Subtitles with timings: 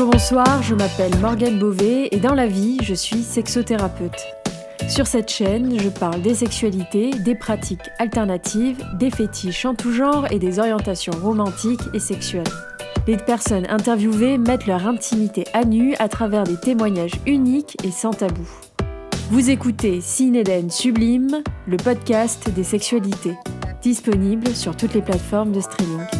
[0.00, 4.28] Bonjour, bonsoir, je m'appelle Morgane Beauvais et dans la vie, je suis sexothérapeute.
[4.88, 10.26] Sur cette chaîne, je parle des sexualités, des pratiques alternatives, des fétiches en tout genre
[10.32, 12.48] et des orientations romantiques et sexuelles.
[13.06, 18.12] Les personnes interviewées mettent leur intimité à nu à travers des témoignages uniques et sans
[18.12, 18.48] tabou.
[19.30, 23.36] Vous écoutez Cinéden Sublime, le podcast des sexualités,
[23.82, 26.19] disponible sur toutes les plateformes de streaming.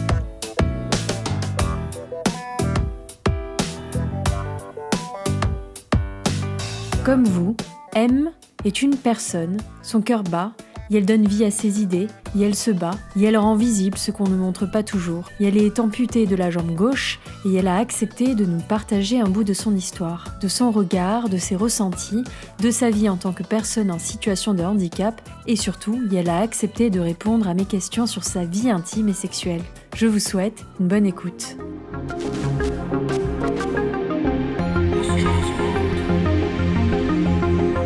[7.05, 7.57] Comme vous,
[7.95, 8.31] M
[8.67, 10.53] est une personne, son cœur bat,
[10.91, 13.97] et elle donne vie à ses idées, et elle se bat, et elle rend visible
[13.97, 17.55] ce qu'on ne montre pas toujours, et elle est amputée de la jambe gauche, et
[17.55, 21.39] elle a accepté de nous partager un bout de son histoire, de son regard, de
[21.39, 22.23] ses ressentis,
[22.61, 26.41] de sa vie en tant que personne en situation de handicap, et surtout, elle a
[26.41, 29.63] accepté de répondre à mes questions sur sa vie intime et sexuelle.
[29.97, 31.57] Je vous souhaite une bonne écoute.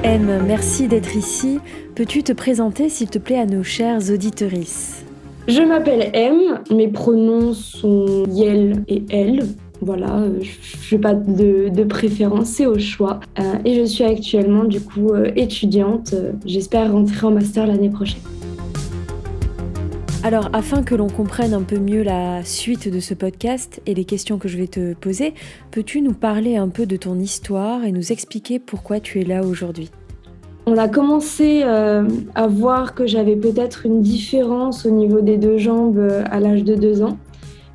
[0.05, 1.61] M, merci d'être ici.
[1.95, 5.03] Peux-tu te présenter, s'il te plaît, à nos chers auditorices
[5.49, 9.47] Je m'appelle M, mes pronoms sont Yel et Elle.
[9.81, 13.21] Voilà, je n'ai pas de, préférence, c'est au choix.
[13.39, 16.15] Euh, et je suis actuellement, du coup, euh, étudiante.
[16.45, 18.21] J'espère rentrer en master l'année prochaine.
[20.25, 24.07] Alors, afin que l'on comprenne un peu mieux la suite de ce podcast et les
[24.07, 25.35] questions que je vais te poser,
[25.71, 29.43] peux-tu nous parler un peu de ton histoire et nous expliquer pourquoi tu es là
[29.43, 29.91] aujourd'hui?
[30.65, 35.59] On a commencé euh, à voir que j'avais peut-être une différence au niveau des deux
[35.59, 37.19] jambes euh, à l'âge de deux ans.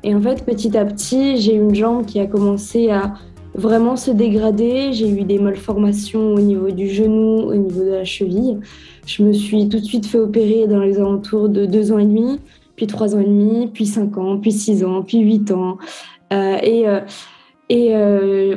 [0.02, 3.14] Et en fait, petit à petit, j'ai une jambe qui a commencé à
[3.54, 4.92] vraiment se dégrader.
[4.92, 8.58] J'ai eu des malformations au niveau du genou, au niveau de la cheville.
[9.06, 12.06] Je me suis tout de suite fait opérer dans les alentours de deux ans et
[12.06, 12.38] demi,
[12.76, 15.78] puis trois ans et demi, puis cinq ans, puis six ans, puis huit ans.
[16.32, 16.84] Euh, et
[17.72, 17.94] et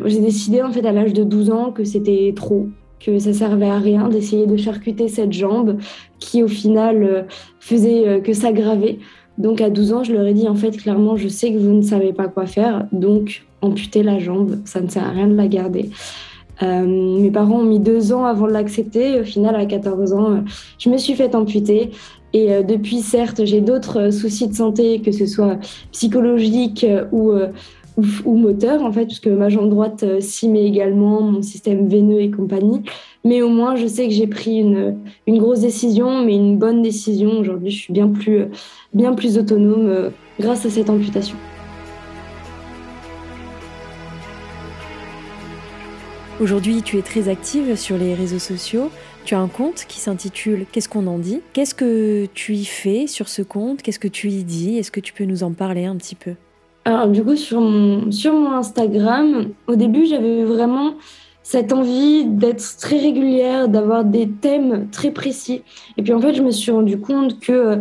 [0.06, 2.68] j'ai décidé en fait à l'âge de 12 ans que c'était trop,
[3.04, 5.78] que ça servait à rien d'essayer de charcuter cette jambe
[6.20, 7.22] qui au final euh,
[7.60, 9.00] faisait euh, que s'aggraver.
[9.38, 11.74] Donc à 12 ans, je leur ai dit en fait clairement, je sais que vous
[11.74, 15.36] ne savez pas quoi faire, donc amputez la jambe, ça ne sert à rien de
[15.36, 15.90] la garder.
[16.62, 19.20] Euh, mes parents ont mis deux ans avant de l'accepter.
[19.20, 20.44] Au final, à 14 ans,
[20.78, 21.92] je me suis fait amputer.
[22.34, 25.58] Et depuis, certes, j'ai d'autres soucis de santé, que ce soit
[25.92, 27.34] psychologique ou
[28.26, 32.32] ou, moteur, en fait, puisque ma jambe droite euh, met également, mon système veineux et
[32.32, 32.82] compagnie.
[33.24, 34.98] Mais au moins, je sais que j'ai pris une,
[35.28, 37.40] une, grosse décision, mais une bonne décision.
[37.40, 38.46] Aujourd'hui, je suis bien plus,
[38.94, 40.10] bien plus autonome euh,
[40.40, 41.38] grâce à cette amputation.
[46.42, 48.90] Aujourd'hui, tu es très active sur les réseaux sociaux.
[49.24, 51.42] Tu as un compte qui s'intitule Qu'est-ce qu'on en dit?
[51.54, 53.84] Qu'est-ce que tu y fais sur ce compte?
[53.84, 54.78] Qu'est-ce que tu y dis?
[54.80, 56.34] Est-ce que tu peux nous en parler un petit peu?
[56.86, 60.96] Alors, du coup, sur mon, sur mon Instagram, au début, j'avais vraiment
[61.44, 65.62] cette envie d'être très régulière, d'avoir des thèmes très précis.
[65.98, 67.76] Et puis, en fait, je me suis rendu compte que euh,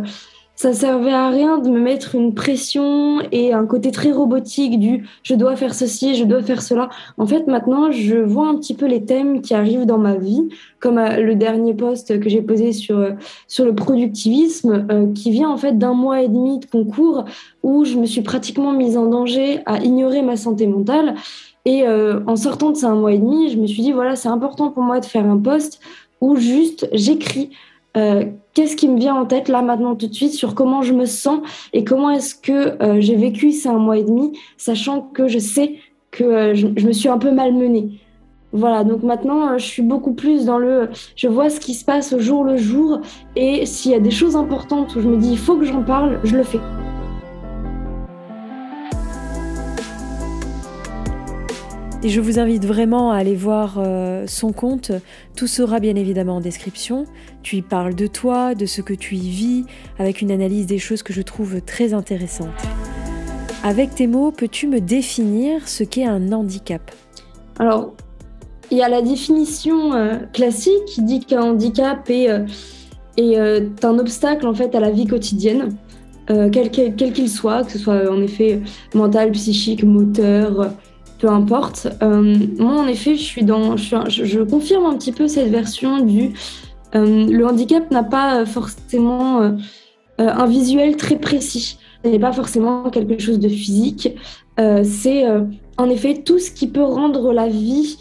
[0.63, 5.05] ça servait à rien de me mettre une pression et un côté très robotique du
[5.21, 6.87] je dois faire ceci, je dois faire cela.
[7.17, 10.47] En fait, maintenant, je vois un petit peu les thèmes qui arrivent dans ma vie,
[10.79, 13.11] comme euh, le dernier post que j'ai posé sur, euh,
[13.49, 17.25] sur le productivisme, euh, qui vient en fait d'un mois et demi de concours
[17.61, 21.15] où je me suis pratiquement mise en danger à ignorer ma santé mentale.
[21.65, 24.27] Et en sortant de ça un mois et demi, je me suis dit, voilà, c'est
[24.27, 25.79] important pour moi de faire un post
[26.19, 27.51] où juste j'écris
[27.95, 30.93] euh, qu'est-ce qui me vient en tête là maintenant tout de suite sur comment je
[30.93, 31.41] me sens
[31.73, 35.39] et comment est-ce que euh, j'ai vécu ces un mois et demi, sachant que je
[35.39, 35.75] sais
[36.11, 37.99] que euh, je, me suis un peu malmenée.
[38.51, 42.13] Voilà, donc maintenant je suis beaucoup plus dans le, je vois ce qui se passe
[42.13, 43.01] au jour le jour
[43.35, 45.81] et s'il y a des choses importantes où je me dis il faut que j'en
[45.81, 46.59] parle, je le fais.
[52.05, 54.91] Et je vous invite vraiment à aller voir euh, son compte.
[55.37, 57.05] Tout sera bien évidemment en description.
[57.43, 59.65] Tu y parles de toi, de ce que tu y vis,
[59.97, 62.49] avec une analyse des choses que je trouve très intéressante.
[63.63, 66.91] Avec tes mots, peux-tu me définir ce qu'est un handicap?
[67.57, 67.93] Alors,
[68.69, 72.45] il y a la définition euh, classique qui dit qu'un handicap est, euh,
[73.15, 75.69] est un obstacle en fait à la vie quotidienne.
[76.27, 78.61] quel qu'il soit, que ce soit en effet
[78.93, 80.73] mental, psychique, moteur,
[81.23, 81.87] peu importe.
[82.01, 86.33] Euh, moi, en effet, je suis dans, je, confirme un petit peu cette version du
[86.95, 89.51] euh, le handicap n'a pas forcément euh,
[90.17, 91.79] un visuel très précis.
[92.03, 94.17] Ce n'est pas forcément quelque chose de physique.
[94.57, 95.23] c'est
[95.77, 97.97] en effet tout ce qui peut rendre la vie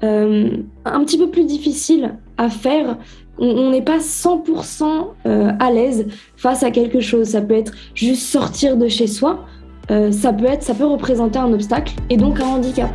[0.00, 2.96] un petit peu plus difficile à faire.
[3.36, 7.28] On n'est pas 100% à l'aise face à quelque chose.
[7.28, 9.44] Ça peut être juste sortir de chez soi
[9.88, 12.90] ça peut être, ça peut représenter un obstacle et donc un handicap.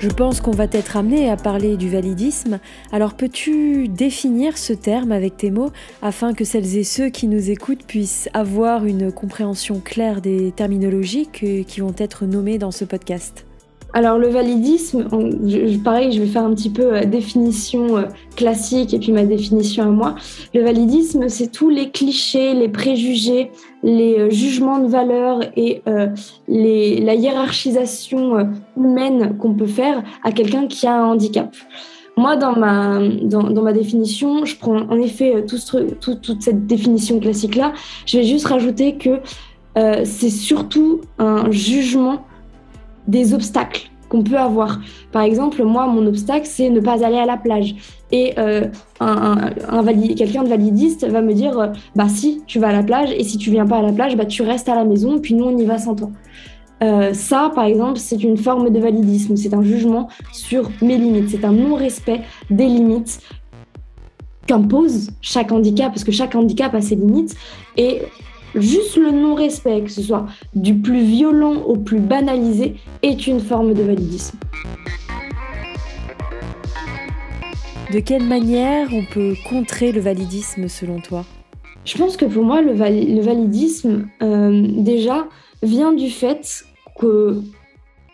[0.00, 2.58] Je pense qu'on va être amené à parler du validisme.
[2.90, 7.50] Alors peux-tu définir ce terme avec tes mots afin que celles et ceux qui nous
[7.50, 13.44] écoutent puissent avoir une compréhension claire des terminologies qui vont être nommées dans ce podcast?
[13.92, 15.08] Alors le validisme,
[15.82, 18.02] pareil, je vais faire un petit peu euh, définition euh,
[18.36, 20.14] classique et puis ma définition à moi.
[20.54, 23.50] Le validisme, c'est tous les clichés, les préjugés,
[23.82, 30.86] les euh, jugements de valeur et la hiérarchisation humaine qu'on peut faire à quelqu'un qui
[30.86, 31.54] a un handicap.
[32.16, 37.72] Moi, dans ma, dans, ma définition, je prends en effet toute cette définition classique-là.
[38.06, 39.20] Je vais juste rajouter que
[40.04, 42.24] c'est surtout un jugement
[43.06, 44.80] des obstacles qu'on peut avoir.
[45.12, 47.74] Par exemple, moi, mon obstacle, c'est ne pas aller à la plage.
[48.12, 48.66] Et euh,
[48.98, 49.52] un,
[50.16, 53.22] quelqu'un de validiste va me dire, euh, bah si, tu vas à la plage, et
[53.22, 55.44] si tu viens pas à la plage, bah tu restes à la maison, puis nous,
[55.44, 56.10] on y va sans toi.
[56.82, 59.36] Euh, ça, par exemple, c'est une forme de validisme.
[59.36, 61.30] C'est un jugement sur mes limites.
[61.30, 63.20] C'est un non-respect des limites
[64.46, 67.36] qu'impose chaque handicap, parce que chaque handicap a ses limites.
[68.54, 73.74] Juste le non-respect, que ce soit du plus violent au plus banalisé, est une forme
[73.74, 74.38] de validisme.
[77.92, 81.24] De quelle manière on peut contrer le validisme selon toi?
[81.84, 85.26] Je pense que pour moi, le, validisme, euh, déjà,
[85.62, 86.64] vient du fait
[86.98, 87.40] que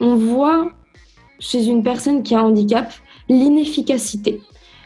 [0.01, 0.71] on voit
[1.39, 2.93] chez une personne qui a un handicap
[3.29, 4.41] l'inefficacité.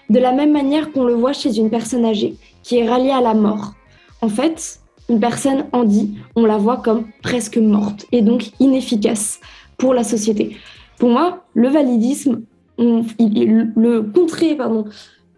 [0.08, 3.20] De la même manière qu'on le voit chez une personne âgée qui est ralliée à
[3.20, 3.74] la mort.
[4.22, 4.80] En fait,
[5.10, 9.40] une personne handi, on la voit comme presque morte et donc inefficace
[9.76, 10.56] pour la société.
[10.98, 12.42] Pour moi, le validisme,
[12.78, 14.84] le contrer, pardon,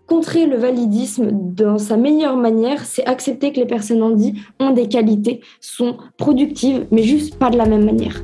[0.06, 4.88] contrer le validisme dans sa meilleure manière, c'est accepter que les personnes handies ont des
[4.88, 8.22] qualités, sont productives, mais juste pas de la même manière.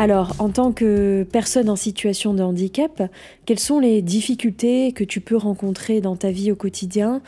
[0.00, 3.02] Alors, en tant que personne en situation de handicap,
[3.44, 7.20] quelles sont les difficultés que tu peux rencontrer dans ta vie au quotidien?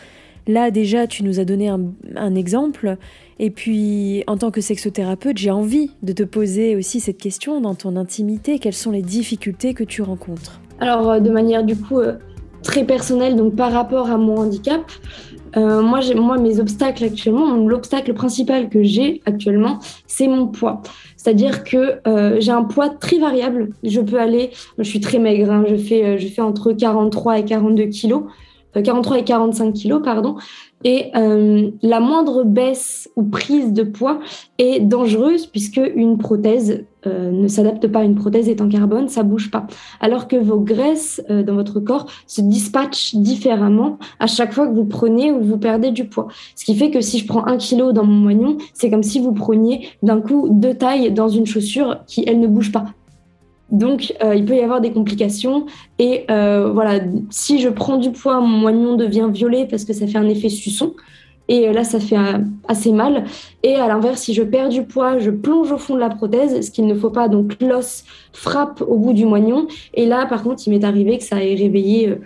[0.47, 2.97] Là, déjà, tu nous as donné un, exemple.
[3.39, 7.75] Et puis, en tant que sexothérapeute, j'ai envie de te poser aussi cette question dans
[7.75, 8.59] ton intimité.
[8.59, 10.61] Quelles sont les difficultés que tu rencontres?
[10.81, 12.15] Alors, euh, de manière du coup euh,
[12.63, 14.81] très personnelle, donc par rapport à mon handicap,
[15.57, 20.83] euh, moi, moi, mes obstacles actuellement, l'obstacle principal que j'ai actuellement, c'est mon poids.
[21.17, 22.01] C'est-à-dire que
[22.41, 23.69] j'ai un poids très variable.
[23.85, 25.65] Je peux aller, je suis très maigre, hein.
[25.69, 28.25] je, fais, je fais entre 43 et 42 kilos.
[28.81, 30.37] 43 et 45 kilos, pardon.
[30.85, 34.19] Et euh, la moindre baisse ou prise de poids
[34.59, 38.03] est dangereuse puisque une prothèse euh, ne s'adapte pas.
[38.03, 39.67] Une prothèse est en carbone, ça bouge pas.
[40.01, 44.75] Alors que vos graisses euh, dans votre corps se dispatchent différemment à chaque fois que
[44.75, 46.29] vous prenez ou vous perdez du poids.
[46.57, 49.21] Ce qui fait que si je prends un kilo dans mon moignon, c'est comme si
[49.21, 52.87] vous preniez d'un coup deux tailles dans une chaussure qui elle ne bouge pas.
[53.73, 55.65] Donc, euh, il peut y avoir des complications.
[55.99, 60.07] Et euh, voilà, si je prends du poids, mon moignon devient violet parce que ça
[60.07, 60.95] fait un effet suçon.
[61.49, 62.19] Et euh, là, ça fait
[62.69, 63.25] assez mal.
[63.63, 66.67] Et à l'inverse, si je perds du poids, je plonge au fond de la prothèse,
[66.67, 67.29] ce qu'il ne faut pas.
[67.29, 68.05] Donc, l'os
[68.35, 69.67] frappe au bout du moignon.
[69.95, 72.19] Et là, par contre, il m'est arrivé que ça ait réveillé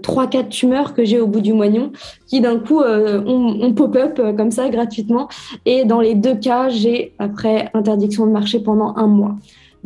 [0.00, 1.90] trois, quatre tumeurs que j'ai au bout du moignon
[2.28, 5.28] qui d'un coup ont, pop-up comme ça gratuitement.
[5.64, 9.36] Et dans les deux cas, j'ai après interdiction de marcher pendant un mois.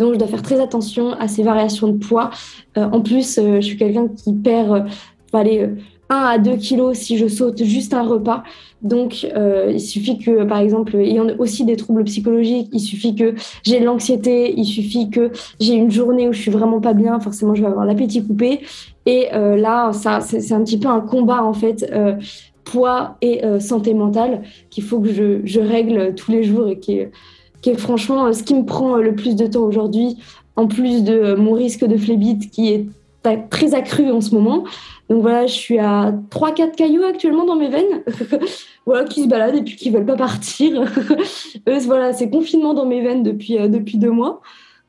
[0.00, 2.30] Donc, je dois faire très attention à ces variations de poids.
[2.78, 5.68] Euh, en plus, euh, je suis quelqu'un qui perd euh, aller,
[6.08, 8.42] 1 à 2 kilos si je saute juste un repas.
[8.82, 13.78] Donc, il suffit que, par exemple, ayant aussi des troubles psychologiques, il suffit que j'ai
[13.78, 15.30] de l'anxiété, il suffit que
[15.60, 18.60] j'ai une journée où je suis vraiment pas bien, forcément, je vais avoir l'appétit coupé.
[19.04, 21.92] Et là, ça, c'est un petit peu un combat, en fait,
[22.64, 26.94] poids et santé mentale qu'il faut que je, je, règle tous les jours et qui
[26.94, 27.12] est
[27.62, 30.18] qui est franchement euh, ce qui me prend euh, le plus de temps aujourd'hui,
[30.56, 32.86] en plus de euh, mon risque de phlébite qui est
[33.50, 34.64] très accru en ce moment.
[35.10, 38.02] Donc voilà, je suis à 3-4 cailloux actuellement dans mes veines,
[38.86, 40.84] voilà, qui se baladent et puis qui veulent pas partir.
[41.86, 44.40] voilà, c'est confinement dans mes veines depuis, depuis deux mois.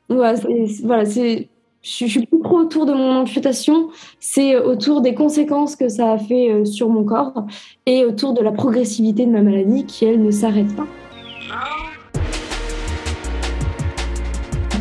[0.08, 0.38] voilà,
[0.82, 1.44] voilà je,
[1.82, 3.88] suis plus autour de mon amputation,
[4.18, 7.44] c'est autour des conséquences que ça a fait sur mon corps
[7.84, 10.86] et autour de la progressivité de ma maladie qui, elle, ne s'arrête pas.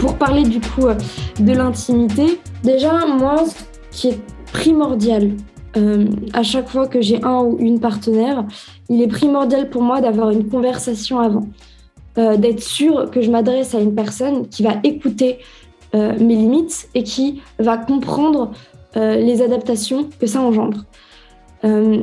[0.02, 0.96] Pour parler du coup euh,
[1.40, 3.54] de l'intimité, déjà, moi, ce
[3.92, 4.20] qui est
[4.52, 5.34] primordial
[5.78, 8.44] euh, à chaque fois que j'ai un ou une partenaire,
[8.90, 11.48] il est primordial pour moi d'avoir une conversation avant,
[12.18, 15.38] euh, d'être sûr que je m'adresse à une personne qui va écouter
[15.94, 18.54] mes limites et qui va comprendre
[18.96, 20.86] les adaptations que ça engendre.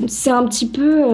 [0.06, 1.04] c'est un petit peu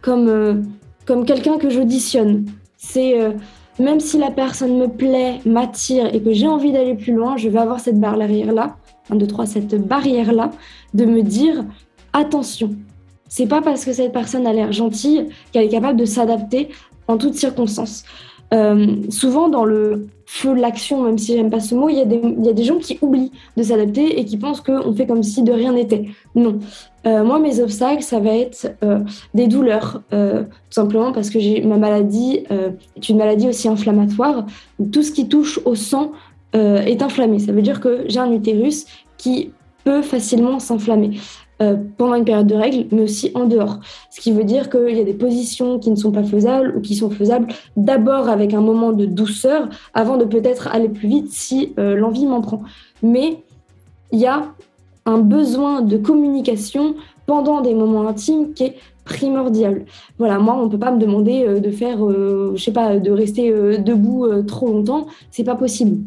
[0.00, 0.62] comme,
[1.06, 2.44] comme quelqu'un que j'auditionne.
[2.76, 3.34] C'est
[3.78, 7.48] même si la personne me plaît, m'attire et que j'ai envie d'aller plus loin, je
[7.48, 8.76] vais avoir cette barrière-là,
[9.10, 10.50] 1, 2, 3, cette barrière-là,
[10.94, 11.64] de me dire
[12.12, 12.70] attention,
[13.28, 16.68] c'est pas parce que cette personne a l'air gentille qu'elle est capable de s'adapter
[17.08, 18.04] en toutes circonstances.
[18.52, 22.52] Euh, souvent, dans le feu l'action, même si j'aime pas ce mot, il y, a
[22.52, 25.72] des, gens qui oublient de s'adapter et qui pensent qu'on fait comme si de rien
[25.72, 26.06] n'était.
[26.34, 26.58] Non.
[27.06, 29.00] Euh, moi, mes obstacles, ça va être euh,
[29.34, 32.44] des douleurs, tout simplement parce que ma maladie
[32.96, 34.46] est une maladie aussi inflammatoire.
[34.92, 36.12] Tout ce qui touche au sang
[36.54, 37.38] est inflammé.
[37.40, 38.86] Ça veut dire que j'ai un utérus
[39.18, 39.50] qui
[39.84, 41.18] peut facilement s'inflammer.
[41.64, 43.78] Euh, pendant une période de règles, mais aussi en dehors.
[44.10, 46.80] Ce qui veut dire qu'il y a des positions qui ne sont pas faisables ou
[46.80, 51.30] qui sont faisables d'abord avec un moment de douceur avant de peut-être aller plus vite
[51.30, 52.62] si euh, l'envie m'en prend.
[53.02, 53.38] Mais
[54.12, 54.42] il y a
[55.06, 59.84] un besoin de communication pendant des moments intimes qui est primordial.
[60.18, 63.10] Voilà, moi, on ne peut pas me demander euh, de faire, je sais pas, de
[63.10, 65.98] rester debout trop longtemps, c'est pas possible.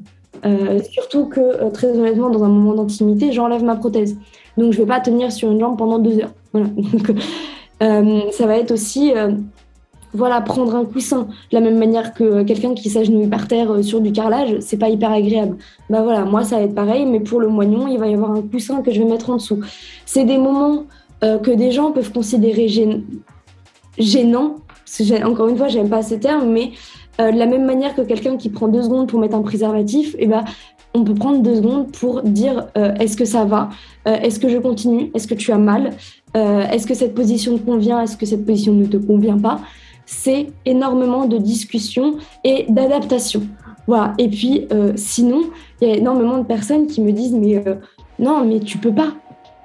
[0.91, 4.17] surtout que, très honnêtement, dans un moment d'intimité, j'enlève ma prothèse.
[4.57, 6.33] Donc, je ne vais pas tenir sur une jambe pendant deux heures.
[6.53, 6.67] Voilà.
[7.83, 9.33] Euh, ça va être aussi euh,
[10.13, 13.83] voilà, prendre un coussin de la même manière que quelqu'un qui s'agenouille par terre euh,
[13.83, 15.57] sur du carrelage, c'est pas hyper agréable.
[15.89, 18.31] Bah voilà, moi ça va être pareil, mais pour le moignon, il va y avoir
[18.31, 19.59] un coussin que je vais mettre en dessous.
[20.05, 20.85] C'est des moments
[21.21, 22.67] que des gens peuvent considérer
[23.97, 24.55] gênants.
[25.23, 26.71] Encore une fois, j'aime pas ces termes, mais
[27.19, 30.23] de la même manière que quelqu'un qui prend deux secondes pour mettre un préservatif, et
[30.23, 30.43] eh ben,
[30.93, 33.69] on peut prendre deux secondes pour dire euh, est-ce que ça va?
[34.07, 35.11] Euh, Est-ce que je continue?
[35.13, 35.91] Est-ce que tu as mal?
[36.35, 38.01] Euh, Est-ce que cette position te convient?
[38.01, 39.59] Est-ce que cette position ne te convient pas?
[40.05, 43.43] C'est énormément de discussion et d'adaptation.
[43.87, 44.13] Voilà.
[44.17, 45.41] Et puis, sinon,
[45.81, 47.61] il y a énormément de personnes qui me disent mais
[48.19, 49.13] non, mais tu peux pas.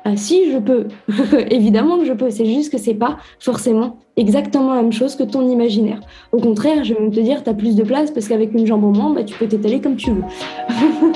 [0.04, 0.88] Ah si, je peux.
[1.50, 2.30] Évidemment que je peux.
[2.30, 6.00] C'est juste que c'est pas forcément exactement la même chose que ton imaginaire.
[6.32, 8.66] Au contraire, je vais même te dire, tu as plus de place parce qu'avec une
[8.66, 10.22] jambe en moins, bah, tu peux t'étaler comme tu veux.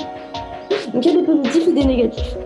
[0.95, 2.37] Donc il y a des positifs et des négatifs.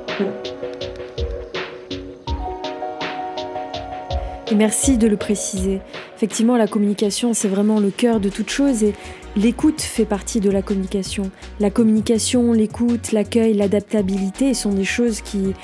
[4.50, 5.80] Et merci de le préciser.
[6.16, 8.94] Effectivement, la communication, c'est vraiment le cœur de toute chose et
[9.36, 11.30] l'écoute fait partie de la communication.
[11.60, 15.54] La communication, l'écoute, l'accueil, l'adaptabilité sont des choses qui,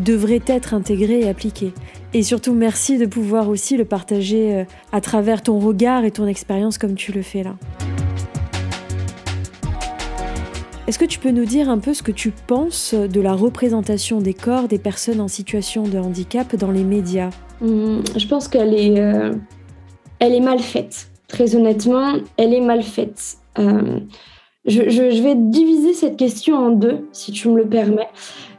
[0.00, 1.72] devraient être intégrées et appliquées.
[2.12, 6.26] Et surtout, merci de pouvoir aussi le partager euh, à travers ton regard et ton
[6.26, 7.56] expérience comme tu le fais là.
[10.86, 14.20] Est-ce que tu peux nous dire un peu ce que tu penses de la représentation
[14.20, 17.30] des corps des personnes en situation de handicap dans les médias?
[17.62, 19.32] Hum, Je pense qu'elle est, euh,
[20.20, 21.08] mal faite.
[21.34, 23.38] Très honnêtement, elle est mal faite.
[23.58, 23.98] Euh,
[24.66, 28.08] je, vais diviser cette question en deux, si tu me le permets.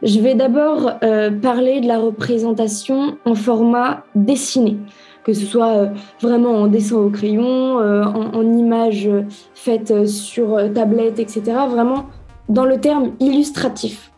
[0.03, 4.77] Je vais d'abord euh, parler de la représentation en format dessiné
[5.24, 5.89] que ce soit
[6.22, 9.10] vraiment en dessin au crayon, en, en images
[9.55, 11.41] faites sur tablette, etc.
[11.67, 12.05] Vraiment
[12.48, 14.12] dans le terme illustratif.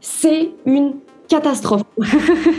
[0.00, 0.96] C'est une
[1.28, 1.84] catastrophe.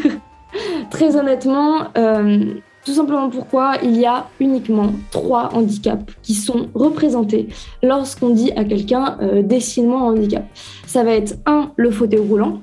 [0.89, 2.55] Très honnêtement, euh,
[2.86, 7.50] tout simplement pourquoi il y a uniquement trois handicaps qui sont représentés
[7.82, 10.46] lorsqu'on dit à quelqu'un euh, dessine-moi un handicap.
[10.86, 12.62] Ça va être un, le fauteuil roulant.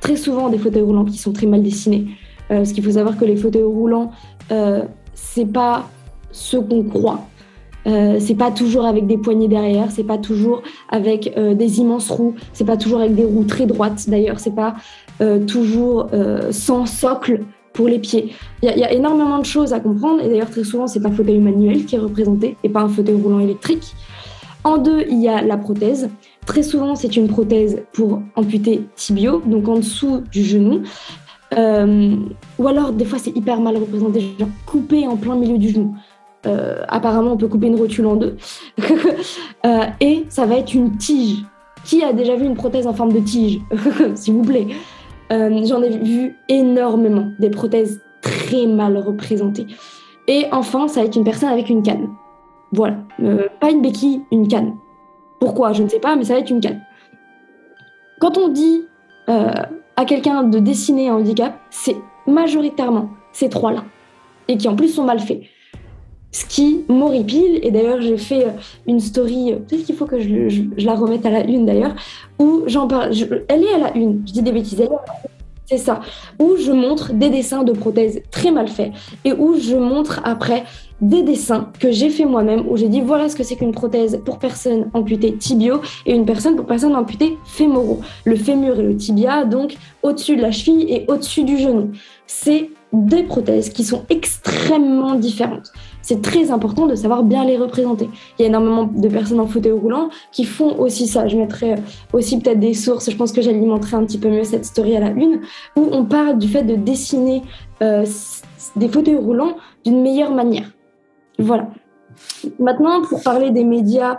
[0.00, 2.06] Très souvent des fauteuils roulants qui sont très mal dessinés.
[2.50, 4.12] Euh, parce qu'il faut savoir que les fauteuils roulants,
[4.52, 5.88] euh, c'est pas
[6.30, 7.26] ce qu'on croit.
[7.86, 12.10] Euh, c'est pas toujours avec des poignées derrière, c'est pas toujours avec euh, des immenses
[12.10, 14.76] roues, c'est pas toujours avec des roues très droites d'ailleurs, c'est pas
[15.20, 16.08] euh, toujours
[16.50, 17.42] sans socle
[17.74, 18.32] pour les pieds.
[18.62, 21.38] Il y, a énormément de choses à comprendre et d'ailleurs très souvent c'est un fauteuil
[21.38, 23.94] manuel qui est représenté et pas un fauteuil roulant électrique.
[24.62, 26.08] En deux, il y a la prothèse.
[26.46, 30.82] Très souvent c'est une prothèse pour amputer tibio, donc en dessous du genou.
[31.52, 35.94] ou alors des fois c'est hyper mal représenté, genre coupé en plein milieu du genou.
[36.46, 38.36] Euh, apparemment, on peut couper une rotule en deux.
[39.66, 41.38] Euh, et ça va être une tige.
[41.86, 43.60] Qui a déjà vu une prothèse en forme de tige?
[44.14, 44.66] S'il vous plaît.
[45.32, 47.28] Euh, j'en ai vu énormément.
[47.38, 49.66] Des prothèses très mal représentées.
[50.28, 52.08] Et enfin, ça va être une personne avec une canne.
[52.72, 52.96] Voilà.
[53.60, 54.74] pas une béquille, une canne.
[55.38, 55.72] Pourquoi?
[55.72, 56.80] Je ne sais pas, mais ça va être une canne.
[58.18, 58.84] Quand on dit
[59.28, 63.84] à quelqu'un de dessiner un handicap, c'est majoritairement ces trois-là.
[64.48, 65.42] Et qui en plus sont mal faits
[66.34, 67.60] ce qui m'horripile.
[67.62, 68.50] Et d'ailleurs, j'ai fait euh,
[68.86, 71.94] une story, euh, peut-être qu'il faut que je, la remette à la une d'ailleurs,
[72.38, 73.12] où j'en parle.
[73.48, 74.88] elle est à la une, je dis des bêtises, elle
[75.64, 76.00] C'est ça.
[76.40, 78.90] Où je montre des dessins de prothèses très mal faits
[79.24, 80.64] et où je montre après
[81.00, 84.20] des dessins que j'ai fait moi-même où j'ai dit voilà ce que c'est qu'une prothèse
[84.24, 88.00] pour personnes amputées tibio et une personne pour personnes amputées fémoraux.
[88.24, 91.92] Le fémur et le tibia, donc au-dessus de la cheville et au-dessus du genou.
[92.26, 95.72] C'est des prothèses qui sont extrêmement différentes.
[96.04, 98.10] C'est très important de savoir bien les représenter.
[98.38, 101.28] Il y a énormément de personnes en fauteuil roulant qui font aussi ça.
[101.28, 101.76] Je mettrai
[102.12, 105.00] aussi peut-être des sources, je pense que j'alimenterai un petit peu mieux cette story à
[105.00, 105.40] la une,
[105.76, 107.40] où on parle du fait de dessiner
[107.82, 108.04] euh,
[108.76, 109.56] des fauteuils roulants
[109.86, 110.72] d'une meilleure manière.
[111.38, 111.70] Voilà.
[112.58, 114.18] Maintenant, pour parler des médias,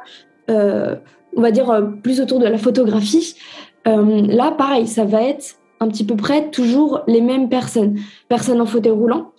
[0.50, 0.96] euh,
[1.38, 3.36] on va dire euh, plus autour de la photographie,
[3.86, 8.00] là, pareil, ça va être un petit peu près toujours les mêmes personnes.
[8.27, 9.34] Personnes en fauteuil roulant,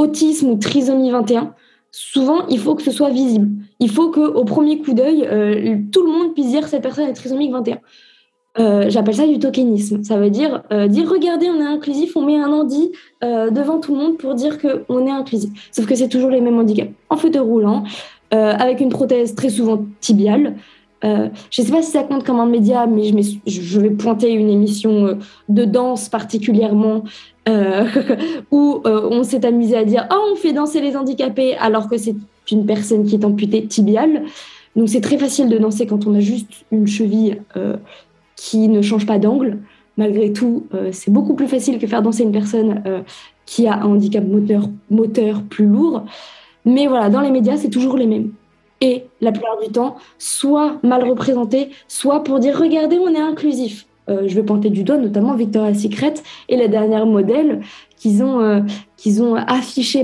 [0.00, 1.54] autisme ou trisomie 21.
[1.92, 3.48] Souvent, il faut que ce soit visible.
[3.80, 7.14] Il faut qu'au premier coup d'œil, euh, tout le monde puisse dire cette personne est
[7.14, 7.78] trisomique 21.
[8.58, 10.02] Euh, j'appelle ça du tokenisme.
[10.04, 12.92] Ça veut dire dire regardez, on est inclusif, on met un handi
[13.22, 15.50] devant tout le monde pour dire qu'on est inclusif.
[15.72, 16.90] Sauf que c'est toujours les mêmes handicaps.
[17.08, 17.84] En fauteuil roulant,
[18.30, 20.56] avec une prothèse très souvent tibiale,
[21.04, 23.10] euh, je ne sais pas si ça compte comme un média, mais
[23.46, 25.14] je, vais pointer une émission euh,
[25.48, 27.04] de danse particulièrement
[27.48, 27.86] euh,
[28.50, 32.16] où on s'est amusé à dire Oh, on fait danser les handicapés alors que c'est
[32.50, 34.24] une personne qui est amputée tibiale.
[34.76, 37.40] Donc c'est très facile de danser quand on a juste une cheville
[38.36, 39.58] qui ne change pas d'angle.
[39.96, 42.82] Malgré tout, c'est beaucoup plus facile que faire danser une personne
[43.46, 44.24] qui a un handicap
[44.90, 46.04] moteur plus lourd.
[46.64, 48.30] Mais voilà, dans les médias, c'est toujours les mêmes
[48.80, 53.86] et la plupart du temps, soit mal représenté, soit pour dire regardez, on est inclusif.
[54.10, 56.14] Euh, je vais pointer du doigt notamment Victoria's Secret
[56.48, 57.60] et la dernière modèle
[57.96, 58.60] qu'ils ont, euh,
[58.96, 59.36] qu'ils ont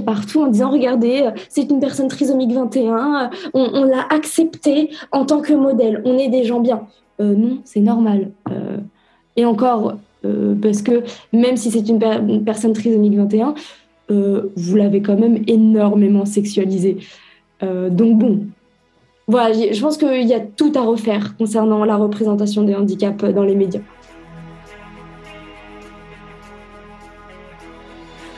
[0.04, 5.24] partout en disant regardez, euh, c'est une personne trisomique 21, on, on l'a accepté en
[5.24, 6.82] tant que modèle, on est des gens bien.
[7.18, 8.30] non, c'est normal.
[9.36, 9.96] et encore,
[10.62, 11.02] parce que
[11.32, 13.54] même si c'est une, une, personne trisomique 21,
[14.08, 16.98] vous l'avez quand même énormément sexualisé.
[17.62, 18.40] donc bon,
[19.28, 23.42] voilà, je pense qu'il y a tout à refaire concernant la représentation des handicaps dans
[23.42, 23.80] les médias.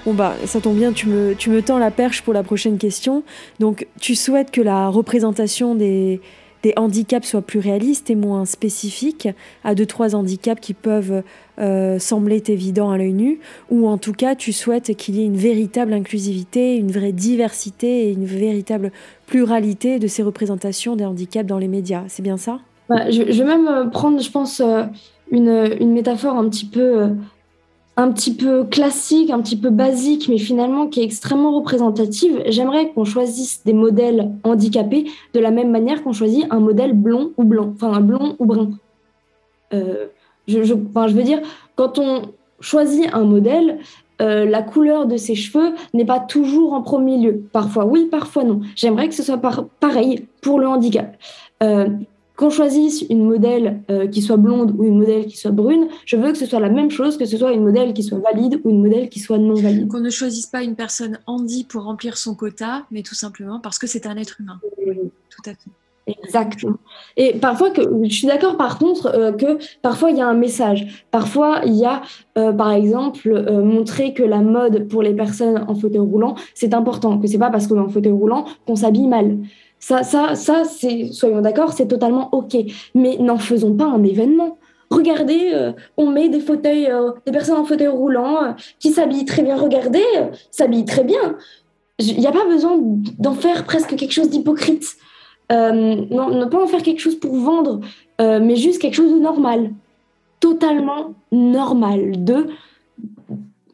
[0.06, 2.78] Bon bah ça tombe bien, tu me, tu me tends la perche pour la prochaine
[2.78, 3.22] question.
[3.60, 6.22] Donc tu souhaites que la représentation des,
[6.62, 9.28] des handicaps soient plus réalistes et moins spécifiques
[9.64, 11.22] à deux trois handicaps qui peuvent
[11.58, 13.40] euh, sembler évidents à l'œil nu,
[13.70, 18.08] ou en tout cas tu souhaites qu'il y ait une véritable inclusivité, une vraie diversité
[18.08, 18.92] et une véritable
[19.26, 22.04] pluralité de ces représentations des handicaps dans les médias.
[22.08, 22.60] C'est bien ça?
[22.88, 24.84] Bah, je, vais même euh, prendre, je pense, euh,
[25.30, 27.10] une, une métaphore un petit peu
[27.98, 32.44] un petit peu classique, un petit peu basique, mais finalement qui est extrêmement représentative.
[32.46, 37.32] J'aimerais qu'on choisisse des modèles handicapés de la même manière qu'on choisit un modèle blond
[37.36, 38.70] ou blanc, enfin un blond ou brun.
[39.74, 40.06] Euh,
[40.46, 41.40] je, enfin, je veux dire,
[41.74, 42.22] quand on
[42.60, 43.80] choisit un modèle,
[44.22, 47.42] euh, la couleur de ses cheveux n'est pas toujours en premier lieu.
[47.52, 48.60] Parfois oui, parfois non.
[48.76, 49.40] J'aimerais que ce soit
[49.80, 51.16] pareil pour le handicap.
[51.64, 51.88] Euh,
[52.38, 56.16] qu'on choisisse une modèle euh, qui soit blonde ou une modèle qui soit brune, je
[56.16, 58.60] veux que ce soit la même chose, que ce soit une modèle qui soit valide
[58.62, 59.88] ou une modèle qui soit non valide.
[59.88, 63.80] Qu'on ne choisisse pas une personne handi pour remplir son quota, mais tout simplement parce
[63.80, 64.60] que c'est un être humain.
[64.76, 65.70] Tout à fait.
[66.06, 66.76] Exactement.
[67.16, 70.34] Et parfois, que, je suis d'accord par contre euh, que parfois il y a un
[70.34, 71.06] message.
[71.10, 72.02] Parfois, il y a,
[72.38, 73.28] euh, par exemple,
[73.64, 77.50] montrer que la mode pour les personnes en fauteuil roulant, c'est important, que c'est pas
[77.50, 79.38] parce qu'on est en fauteuil roulant qu'on s'habille mal.
[79.80, 82.56] Ça, ça, ça c'est, soyons d'accord, c'est totalement OK.
[82.94, 84.58] Mais n'en faisons pas un événement.
[84.90, 89.26] Regardez, euh, on met des fauteuils, euh, des personnes en fauteuil roulant euh, qui s'habillent
[89.26, 89.56] très bien.
[89.56, 90.04] Regardez,
[90.50, 91.36] s'habillent très bien.
[91.98, 92.78] Il n'y a pas besoin
[93.18, 94.96] d'en faire presque quelque chose d'hypocrite.
[95.50, 97.80] non, ne pas en faire quelque chose pour vendre,
[98.20, 99.72] mais juste quelque chose de normal.
[100.38, 102.24] Totalement normal.
[102.24, 102.46] De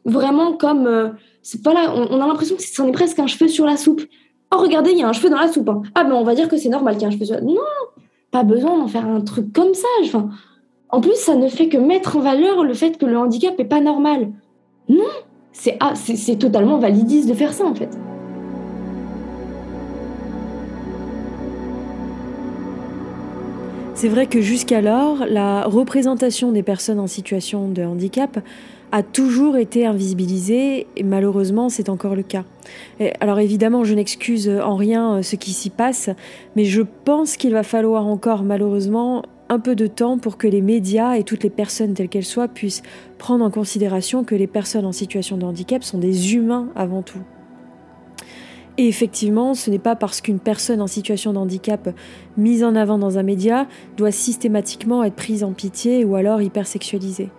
[0.05, 1.15] vraiment comme.
[1.43, 3.77] c'est pas là, on, on a l'impression que c'en est presque un cheveu sur la
[3.77, 4.01] soupe.
[4.55, 5.69] Oh, regardez, il y a un cheveu dans la soupe.
[5.69, 5.81] Hein.
[5.95, 7.41] Ah, mais on va dire que c'est normal qu'il y ait un cheveu.
[7.41, 7.61] Non,
[8.31, 9.87] pas besoin d'en faire un truc comme ça.
[10.89, 13.65] En plus, ça ne fait que mettre en valeur le fait que le handicap n'est
[13.65, 14.29] pas normal.
[14.87, 15.03] Non,
[15.51, 15.93] c'est ah,
[16.39, 17.89] totalement validiste de faire ça, en fait.
[23.93, 28.39] C'est vrai que jusqu'alors, la représentation des personnes en situation de handicap
[28.91, 32.43] a toujours été invisibilisé et malheureusement c'est encore le cas.
[33.19, 36.09] alors évidemment je n'excuse en rien euh, ce qui s'y passe,
[36.55, 40.61] mais je pense qu'il va falloir encore malheureusement un peu de temps pour que les
[40.61, 42.83] médias et toutes les personnes telles qu'elles soient puissent
[43.17, 47.21] prendre en considération que les personnes en situation de handicap sont des humains avant tout.
[48.77, 51.89] Et effectivement, ce n'est pas parce qu'une personne en situation de handicap
[52.37, 57.29] mise en avant dans un média doit systématiquement être prise en pitié ou alors hypersexualisée.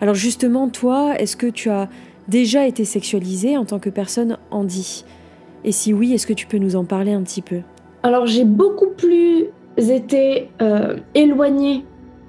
[0.00, 1.88] Alors justement, toi, est-ce que tu as
[2.28, 5.04] déjà été sexualisée en tant que personne handi?
[5.64, 7.60] Et si oui, est-ce que tu peux nous en parler un petit peu?
[8.02, 9.46] Alors j'ai beaucoup plus
[9.78, 11.84] été euh, éloignée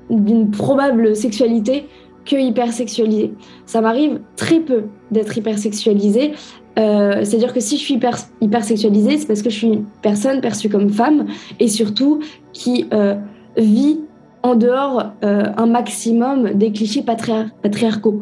[0.10, 1.88] d'une probable sexualité
[2.26, 3.34] que hypersexualisée.
[3.66, 6.34] Ça m'arrive très peu d'être hypersexualisée.
[6.80, 10.42] Euh, C'est-à-dire que si je suis hyper, hypersexualisée, c'est parce que je suis une personne
[10.42, 11.28] perçue comme femme
[11.60, 12.20] et surtout
[12.52, 13.16] qui euh,
[13.58, 14.00] vit
[14.46, 18.22] en dehors euh, un maximum des clichés patriarcaux.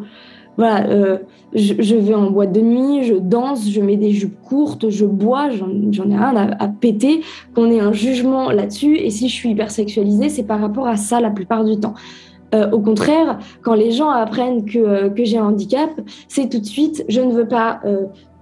[0.56, 1.18] Voilà, euh,
[1.54, 5.50] je, vais en boîte de nuit, je danse, je mets des jupes courtes, je bois,
[5.50, 5.70] j'en
[6.10, 7.22] ai rien à, péter,
[7.54, 8.98] qu'on ait un jugement là-dessus.
[8.98, 11.96] Et si je suis hypersexualisée, c'est par rapport à ça la plupart du temps.
[12.56, 15.90] Euh, au contraire, quand les gens apprennent que, que j'ai un handicap,
[16.30, 17.82] c'est tout de suite, je ne veux pas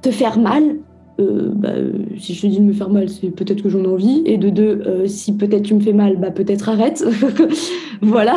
[0.01, 0.75] te faire mal,
[1.19, 1.73] euh, bah,
[2.17, 4.21] si je te dis de me faire mal, c'est peut-être que j'en ai envie.
[4.25, 7.03] Et de deux, euh, si peut-être tu me fais mal, bah peut-être arrête.
[8.01, 8.35] voilà.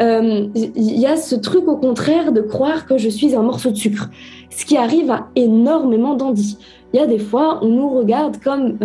[0.00, 3.70] Il euh, y a ce truc au contraire de croire que je suis un morceau
[3.70, 4.10] de sucre,
[4.50, 6.58] ce qui arrive à énormément d'andis.
[6.92, 8.78] Il y a des fois, on nous regarde comme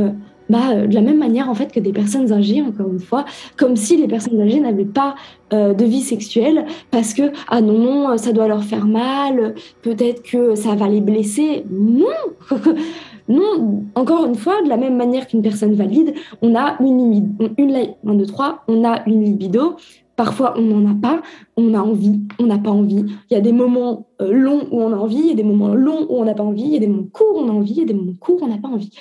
[0.50, 3.76] bah, de la même manière en fait que des personnes âgées, encore une fois, comme
[3.76, 5.16] si les personnes âgées n'avaient pas
[5.52, 10.56] de vie sexuelle parce que ah non non ça doit leur faire mal, peut-être que
[10.56, 11.66] ça va les blesser.
[11.72, 12.06] Non,
[13.30, 13.84] non.
[13.96, 18.26] Encore une fois, de la même manière qu'une personne valide, on a une une, une,
[18.26, 19.76] trois, on a une libido.
[20.16, 21.22] Parfois, on n'en a pas,
[21.56, 23.06] on a envie, on n'a pas envie.
[23.30, 25.74] Il y a des moments longs où on a envie, il y a des moments
[25.74, 27.54] longs où on n'a pas envie, il y a des moments courts où on a
[27.54, 28.92] envie, il y a des moments courts où on n'a pas envie.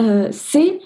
[0.00, 0.80] Euh, c'est,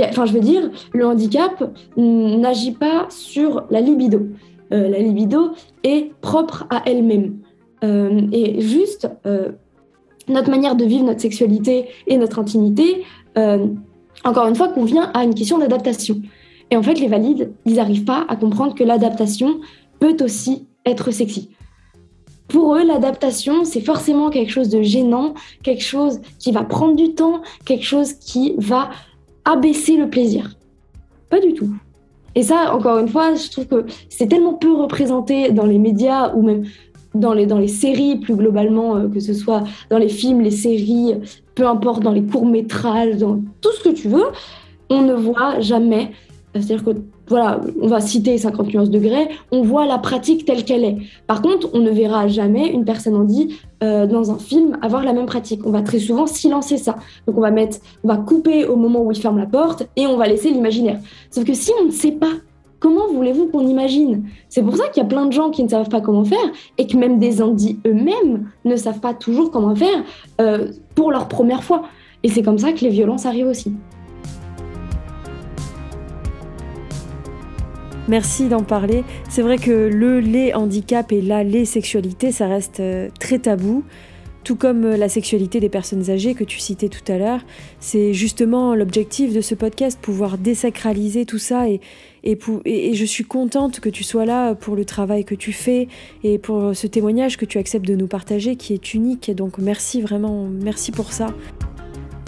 [0.00, 4.26] enfin, je veux dire, le handicap n'agit pas sur la libido.
[4.72, 5.52] Euh, la libido
[5.84, 7.38] est propre à elle-même.
[7.84, 9.08] Euh, et juste,
[10.28, 13.04] notre manière de vivre notre sexualité et notre intimité,
[14.24, 16.20] encore une fois, convient à une question d'adaptation.
[16.70, 19.60] Et en fait, les valides, ils n'arrivent pas à comprendre que l'adaptation
[20.00, 21.50] peut aussi être sexy.
[22.48, 27.14] Pour eux, l'adaptation, c'est forcément quelque chose de gênant, quelque chose qui va prendre du
[27.14, 28.90] temps, quelque chose qui va
[29.44, 30.56] abaisser le plaisir.
[31.28, 31.70] Pas du tout.
[32.34, 36.34] Et ça, encore une fois, je trouve que c'est tellement peu représenté dans les médias
[36.34, 36.64] ou même
[37.14, 40.50] dans les, dans les séries plus globalement, euh, que ce soit dans les films, les
[40.50, 41.14] séries,
[41.54, 44.26] peu importe, dans les courts-métrages, dans tout ce que tu veux,
[44.90, 46.12] on ne voit jamais
[46.60, 46.90] c'est-à-dire que,
[47.28, 50.96] voilà, on va citer 50 nuances degrés, on voit la pratique telle qu'elle est.
[51.26, 55.02] Par contre, on ne verra jamais une personne en dit euh, dans un film avoir
[55.04, 55.66] la même pratique.
[55.66, 56.96] On va très souvent silencer ça.
[57.26, 60.06] Donc on va mettre, on va couper au moment où il ferme la porte et
[60.06, 60.98] on va laisser l'imaginaire.
[61.30, 62.32] Sauf que si on ne sait pas
[62.78, 64.24] Comment voulez-vous qu'on imagine?
[64.50, 66.52] C'est pour ça qu'il y a plein de gens qui ne savent pas comment faire
[66.76, 70.04] et que même des Andis eux-mêmes ne savent pas toujours comment faire
[70.40, 71.84] euh, pour leur première fois.
[72.22, 73.72] Et c'est comme ça que les violences arrivent aussi.
[78.08, 79.02] Merci d'en parler.
[79.28, 83.82] C'est vrai que le les handicap et la les sexualité, ça reste euh, très tabou.
[84.44, 87.40] Tout comme euh, la sexualité des personnes âgées que tu citais tout à l'heure,
[87.80, 91.80] c'est justement l'objectif de ce podcast, pouvoir désacraliser tout ça et,
[92.22, 95.88] et, et, je suis contente que tu sois là pour le travail que tu fais
[96.22, 99.34] et pour ce témoignage que tu acceptes de nous partager qui est unique.
[99.34, 101.34] Donc merci vraiment, merci pour ça.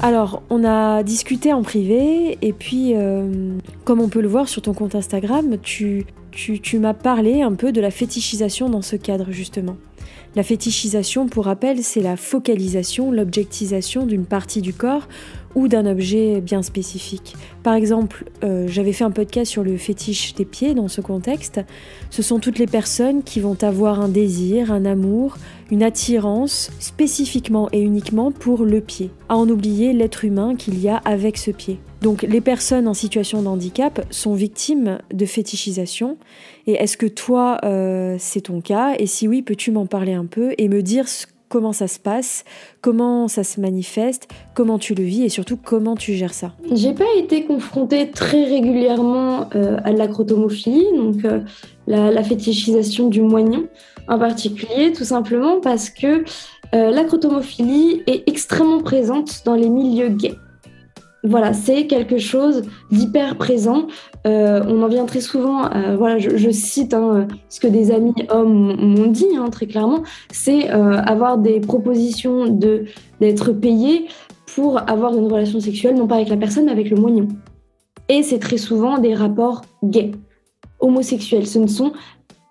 [0.00, 4.62] Alors, on a discuté en privé et puis, euh, comme on peut le voir sur
[4.62, 9.26] ton compte Instagram, tu, tu m'as parlé un peu de la fétichisation dans ce cadre
[9.30, 9.76] justement.
[10.36, 15.08] La fétichisation, pour rappel, c'est la focalisation, l'objectisation d'une partie du corps
[15.54, 17.36] ou d'un objet bien spécifique.
[17.62, 21.60] Par exemple, euh, j'avais fait un podcast sur le fétiche des pieds dans ce contexte.
[22.10, 25.36] Ce sont toutes les personnes qui vont avoir un désir, un amour,
[25.70, 30.88] une attirance spécifiquement et uniquement pour le pied, à en oublier l'être humain qu'il y
[30.88, 31.78] a avec ce pied.
[32.00, 36.16] Donc les personnes en situation de handicap sont victimes de fétichisation.
[36.66, 38.94] Et est-ce que toi, euh, c'est ton cas?
[38.98, 41.98] Et si oui, peux-tu m'en parler un peu et me dire ce comment ça se
[41.98, 42.44] passe,
[42.80, 46.52] comment ça se manifeste, comment tu le vis et surtout comment tu gères ça.
[46.72, 51.40] J'ai pas été confrontée très régulièrement euh, à l'acrotomophilie, donc euh,
[51.86, 53.66] la, fétichisation du moignon
[54.08, 56.24] en particulier, tout simplement parce que
[56.74, 60.36] euh, l'acrotomophilie est extrêmement présente dans les milieux gays.
[61.24, 63.88] Voilà, c'est quelque chose d'hyper présent.
[64.26, 68.14] Euh, on en vient très souvent, euh, voilà, je, cite hein, ce que des amis
[68.30, 72.84] hommes m'ont dit hein, très clairement, c'est euh, avoir des propositions de
[73.20, 74.06] d'être payé
[74.54, 77.26] pour avoir une relation sexuelle, non pas avec la personne, mais avec le moignon.
[78.08, 80.12] Et c'est très souvent des rapports gays,
[80.78, 81.48] homosexuels.
[81.48, 81.92] Ce ne sont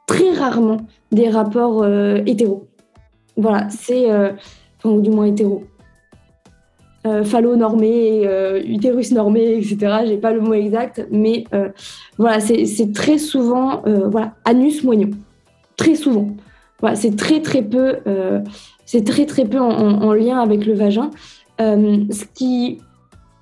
[0.08, 0.78] très rarement
[1.12, 1.86] des rapports
[2.26, 2.68] hétéros.
[3.38, 4.08] Voilà, c'est,
[4.84, 5.64] ou du moins hétéros.
[7.08, 10.00] Euh, phallo-normé, euh, utérus normé, etc.
[10.06, 11.70] J'ai pas le mot exact, mais euh,
[12.18, 15.12] voilà, c'est très souvent voilà, anus moignon.
[15.76, 16.30] Très souvent.
[16.82, 17.98] Voilà, c'est très très peu,
[18.86, 21.10] c'est très très peu en, lien avec le vagin.
[21.60, 22.80] ce qui,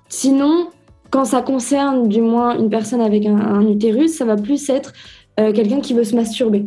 [0.08, 0.68] sinon,
[1.10, 4.92] quand ça concerne du moins une personne avec un utérus, ça va plus être
[5.36, 6.66] quelqu'un qui veut se masturber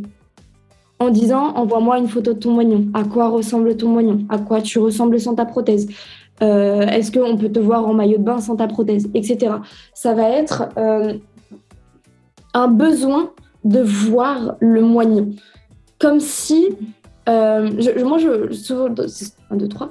[0.99, 2.87] en disant envoie-moi une photo de ton moignon.
[2.93, 4.25] À quoi ressemble ton moignon?
[4.29, 5.87] À quoi tu ressembles sans ta prothèse?
[6.41, 9.51] Euh, Est-ce qu'on peut te voir en maillot de bain sans ta prothèse Etc.
[9.93, 11.15] Ça va être euh,
[12.53, 13.31] un besoin
[13.63, 15.29] de voir le moignon.
[15.99, 16.69] Comme si.
[17.27, 17.69] Euh,
[18.03, 18.51] moi, je.
[18.53, 18.87] Souvent,
[19.49, 19.89] un, deux, trois.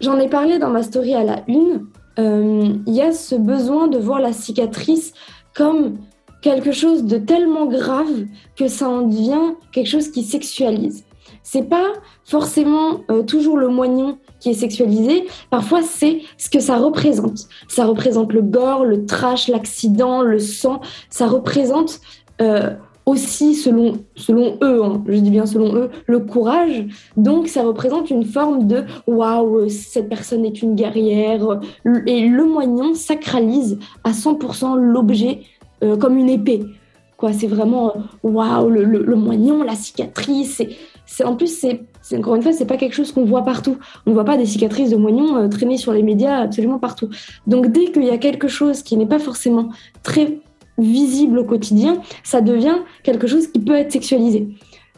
[0.00, 1.86] J'en ai parlé dans ma story à la une.
[2.18, 5.12] Il y a ce besoin de voir la cicatrice
[5.54, 5.98] comme
[6.40, 8.24] quelque chose de tellement grave
[8.56, 11.04] que ça en devient quelque chose qui sexualise.
[11.42, 11.92] C'est pas
[12.24, 17.48] forcément toujours le moignon qui est sexualisé, parfois c'est ce que ça représente.
[17.68, 22.00] Ça représente le gore, le trash, l'accident, le sang, ça représente
[22.40, 22.74] euh,
[23.06, 26.86] aussi, selon, selon eux, hein, je dis bien selon eux, le courage.
[27.16, 31.60] Donc ça représente une forme de waouh, cette personne est une guerrière.
[32.06, 35.42] Et le moignon sacralise à 100% l'objet
[35.84, 36.64] euh, comme une épée.
[37.16, 40.62] Quoi, c'est vraiment euh, waouh, le, moignon, la cicatrice.
[41.24, 41.64] En plus,
[42.14, 43.78] encore une fois, c'est pas quelque chose qu'on voit partout.
[44.06, 47.08] On ne voit pas des cicatrices de moignon euh, traîner sur les médias absolument partout.
[47.46, 49.70] Donc, dès qu'il y a quelque chose qui n'est pas forcément
[50.02, 50.38] très
[50.78, 54.48] visible au quotidien, ça devient quelque chose qui peut être sexualisé.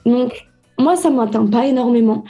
[0.06, 0.46] Donc,
[0.78, 2.24] moi, ça m'atteint pas énormément.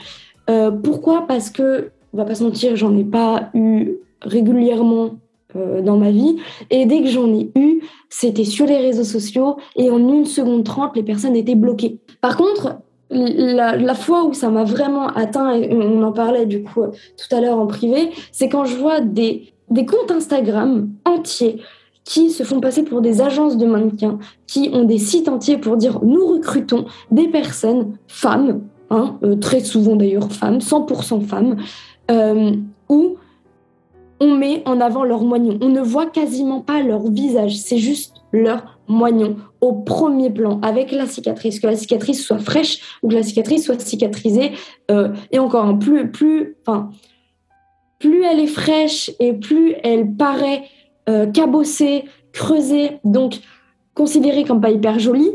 [0.83, 1.27] pourquoi?
[1.27, 5.19] Parce que, on va pas se mentir, j'en ai pas eu régulièrement
[5.55, 6.37] euh, dans ma vie.
[6.69, 10.63] Et dès que j'en ai eu, c'était sur les réseaux sociaux et en une seconde
[10.63, 11.97] trente, les personnes étaient bloquées.
[12.21, 12.77] Par contre,
[13.09, 17.41] la, fois où ça m'a vraiment atteint, et on en parlait du coup tout à
[17.41, 21.61] l'heure en privé, c'est quand je vois des, des comptes Instagram entiers
[22.03, 24.17] qui se font passer pour des agences de mannequins,
[24.47, 29.59] qui ont des sites entiers pour dire nous recrutons des personnes femmes, hein, euh, très
[29.59, 31.57] souvent d'ailleurs femmes, 100% femmes,
[32.09, 32.53] euh,
[32.89, 33.17] où
[34.19, 35.57] on met en avant leur moignon.
[35.61, 40.91] On ne voit quasiment pas leur visage, c'est juste leur moignon au premier plan avec
[40.91, 44.51] la cicatrice, que la cicatrice soit fraîche ou que la cicatrice soit cicatrisée.
[44.91, 46.57] Euh, et encore, un plus, plus,
[47.99, 50.63] plus elle est fraîche et plus elle paraît
[51.07, 53.39] euh, cabossée, creusée, donc
[53.93, 55.31] considérée comme pas hyper jolie,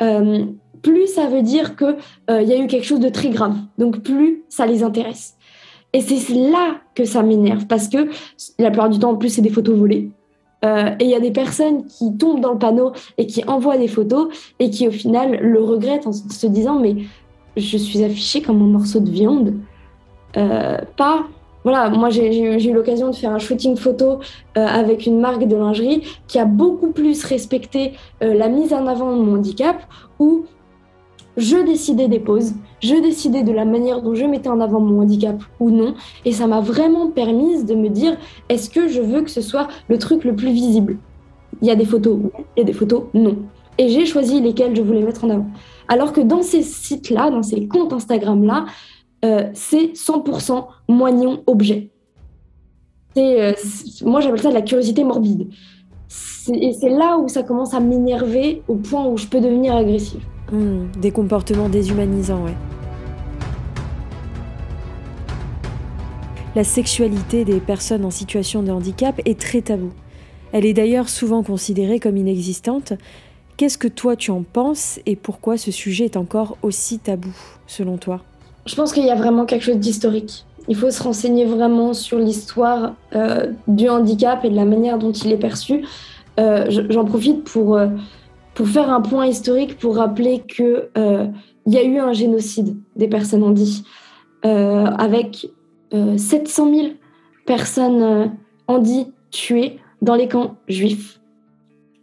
[0.00, 0.44] euh,
[0.82, 1.96] plus ça veut dire qu'il
[2.28, 3.56] y a eu quelque chose de très grave.
[3.78, 5.34] Donc plus ça les intéresse.
[5.92, 8.08] Et c'est là que ça m'énerve parce que
[8.58, 10.10] la plupart du temps, en plus, c'est des photos volées.
[10.64, 13.78] Euh, et il y a des personnes qui tombent dans le panneau et qui envoient
[13.78, 16.96] des photos et qui, au final, le regrettent en se disant Mais
[17.56, 19.54] je suis affichée comme un morceau de viande.
[20.36, 21.24] Euh, pas.
[21.64, 24.20] Voilà, moi j'ai eu l'occasion de faire un shooting photo
[24.56, 29.14] euh, avec une marque de lingerie qui a beaucoup plus respecté la mise en avant
[29.14, 29.76] de mon handicap,
[30.18, 30.46] où
[31.38, 35.00] je décidais des poses, je décidais de la manière dont je mettais en avant mon
[35.00, 35.94] handicap ou non.
[36.24, 38.16] Et ça m'a vraiment permis de me dire,
[38.48, 40.98] est-ce que je veux que ce soit le truc le plus visible?
[41.62, 42.44] Il y a des photos, oui.
[42.56, 43.36] Il y a des photos, non.
[43.78, 45.46] Et j'ai choisi lesquelles je voulais mettre en avant.
[45.86, 48.66] Alors que dans ces sites-là, dans ces comptes Instagram-là,
[49.24, 51.90] euh, c'est 100% moignon objet.
[53.16, 53.52] Euh,
[54.04, 55.48] moi, j'appelle ça de la curiosité morbide.
[56.52, 60.24] Et c'est là où ça commence à m'énerver au point où je peux devenir agressive.
[60.50, 62.54] Hmm, des comportements déshumanisants, ouais.
[66.56, 69.92] La sexualité des personnes en situation de handicap est très taboue.
[70.52, 72.94] Elle est d'ailleurs souvent considérée comme inexistante.
[73.58, 77.34] Qu'est-ce que toi tu en penses et pourquoi ce sujet est encore aussi tabou,
[77.66, 78.22] selon toi?
[78.64, 80.46] Je pense qu'il y a vraiment quelque chose d'historique.
[80.68, 85.12] Il faut se renseigner vraiment sur l'histoire euh, du handicap et de la manière dont
[85.12, 85.84] il est perçu.
[86.38, 87.88] Euh, j'en profite pour euh,
[88.58, 91.26] pour faire un point historique, pour rappeler qu'il euh,
[91.66, 93.84] y a eu un génocide des personnes handies,
[94.44, 95.48] euh, avec
[95.92, 96.88] 700 euh, 000
[97.46, 98.32] personnes
[98.66, 101.20] handies tuées dans les camps juifs.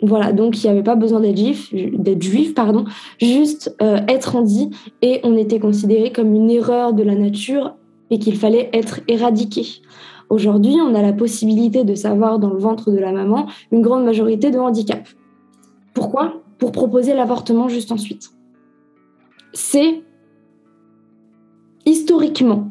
[0.02, 2.86] Voilà, donc il n'y avait pas besoin d'être juif, d'être juif, pardon,
[3.20, 4.70] juste être handi
[5.02, 7.76] et on était considéré comme une erreur de la nature
[8.12, 9.66] et qu'il fallait être éradiqué.
[10.30, 14.06] Aujourd'hui, on a la possibilité de savoir dans le ventre de la maman une grande
[14.06, 15.06] majorité de handicap.
[15.94, 16.45] Pourquoi?
[16.58, 18.32] Pour proposer l'avortement juste ensuite.
[19.54, 20.04] C'est
[21.86, 22.70] historiquement,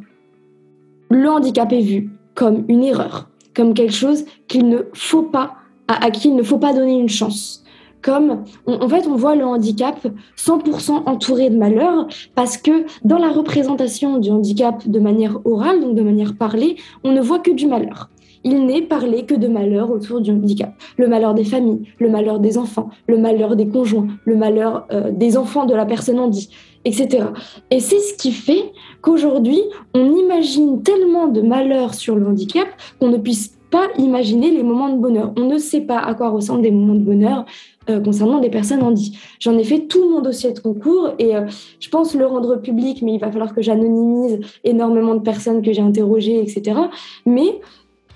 [1.10, 5.54] le handicap est vu comme une erreur, comme quelque chose qu'il ne faut pas,
[5.88, 7.62] à, qui il ne faut pas donner une chance.
[8.02, 13.30] Comme, en fait, on voit le handicap 100% entouré de malheur parce que dans la
[13.30, 17.66] représentation du handicap de manière orale, donc de manière parlée, on ne voit que du
[17.66, 18.10] malheur.
[18.44, 20.74] Il n'est parlé que de malheur autour du handicap.
[20.98, 25.10] Le malheur des familles, le malheur des enfants, le malheur des conjoints, le malheur euh,
[25.10, 26.50] des enfants de la personne dit,
[26.84, 27.26] etc.
[27.70, 29.60] Et c'est ce qui fait qu'aujourd'hui,
[29.94, 32.68] on imagine tellement de malheurs sur le handicap
[33.00, 35.32] qu'on ne puisse pas imaginer les moments de bonheur.
[35.36, 37.44] On ne sait pas à quoi ressemblent des moments de bonheur
[37.90, 39.18] euh, concernant des personnes handies.
[39.40, 41.46] J'en ai fait tout mon dossier de concours et euh,
[41.80, 45.72] je pense le rendre public, mais il va falloir que j'anonymise énormément de personnes que
[45.72, 46.78] j'ai interrogées, etc.
[47.26, 47.60] Mais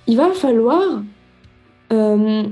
[0.09, 1.03] il va falloir
[1.93, 2.43] euh,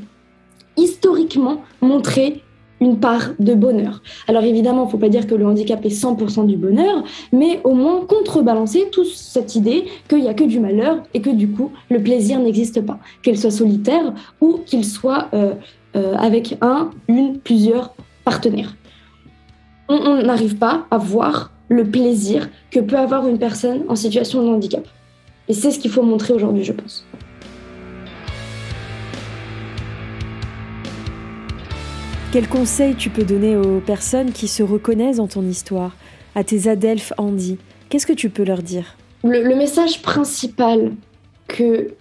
[0.76, 2.42] historiquement montrer
[2.80, 4.02] une part de bonheur.
[4.28, 7.60] Alors évidemment, il ne faut pas dire que le handicap est 100% du bonheur, mais
[7.64, 11.50] au moins contrebalancer toute cette idée qu'il n'y a que du malheur et que du
[11.50, 15.54] coup, le plaisir n'existe pas, qu'il soit solitaire ou qu'il soit euh,
[15.96, 18.76] euh, avec un, une, plusieurs partenaires.
[19.88, 24.48] On n'arrive pas à voir le plaisir que peut avoir une personne en situation de
[24.48, 24.86] handicap.
[25.48, 27.06] Et c'est ce qu'il faut montrer aujourd'hui, je pense.
[32.32, 35.96] Quel conseil tu peux donner aux personnes qui se reconnaissent dans ton histoire,
[36.34, 37.56] à tes adelphes Andy?
[37.88, 38.96] Qu'est-ce que tu peux leur dire?
[39.22, 40.92] Le, message principal
[41.46, 41.94] que,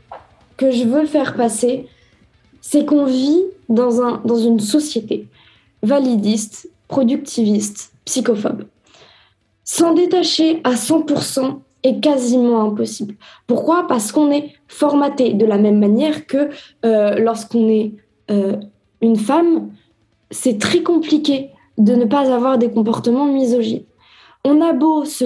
[0.57, 1.87] que je veux faire passer,
[2.59, 5.27] c'est qu'on vit dans, un, dans une société
[5.83, 8.65] validiste, productiviste, psychophobe.
[9.63, 13.15] S'en détacher à 100% est quasiment impossible.
[13.45, 13.87] Pourquoi?
[13.87, 16.49] Parce qu'on est formaté de la même manière que
[16.83, 17.93] euh, lorsqu'on est
[18.31, 18.57] euh,
[19.01, 19.69] une femme,
[20.35, 23.83] c'est très compliqué de ne pas avoir des comportements misogynes.
[24.43, 25.25] On a beau se,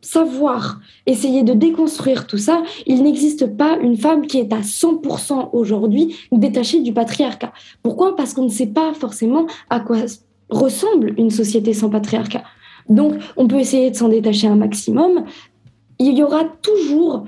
[0.00, 5.50] savoir, essayer de déconstruire tout ça, il n'existe pas une femme qui est à 100%
[5.52, 7.52] aujourd'hui détachée du patriarcat.
[7.82, 8.14] Pourquoi?
[8.14, 9.96] Parce qu'on ne sait pas forcément à quoi
[10.50, 12.44] ressemble une société sans patriarcat.
[12.88, 15.24] Donc, on peut essayer de s'en détacher un maximum.
[15.98, 17.24] Il y aura toujours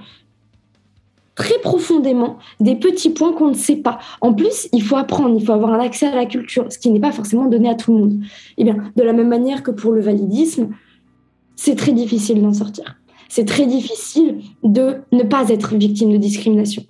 [1.36, 3.98] très profondément des petits points qu'on ne sait pas.
[4.20, 6.90] En plus, il faut apprendre, il faut avoir un accès à la culture, ce qui
[6.90, 8.20] n'est pas forcément donné à tout le monde.
[8.56, 10.70] Eh bien, de la même manière que pour le validisme,
[11.54, 12.96] c'est très difficile d'en sortir.
[13.28, 16.84] C'est très difficile de ne pas être victime de discrimination.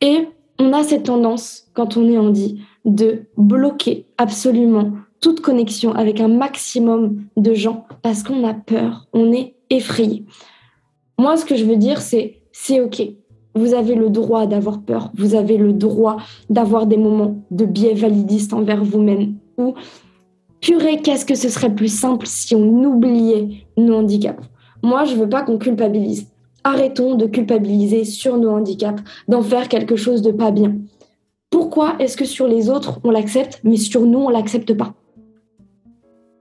[0.00, 6.20] Et on a cette tendance, quand on est handi, de bloquer absolument toute connexion avec
[6.20, 10.24] un maximum de gens parce qu'on a peur, on est effrayé.
[11.18, 13.02] Moi, ce que je veux dire, c'est c'est OK.
[13.54, 17.94] Vous avez le droit d'avoir peur, vous avez le droit d'avoir des moments de biais
[17.94, 19.74] validistes envers vous-même ou
[20.60, 24.44] purée, qu'est-ce que ce serait plus simple si on oubliait nos handicaps?
[24.82, 26.28] Moi, je veux pas qu'on culpabilise.
[26.62, 30.76] Arrêtons de culpabiliser sur nos handicaps, d'en faire quelque chose de pas bien.
[31.50, 34.94] Pourquoi est-ce que sur les autres, on l'accepte, mais sur nous, on l'accepte pas?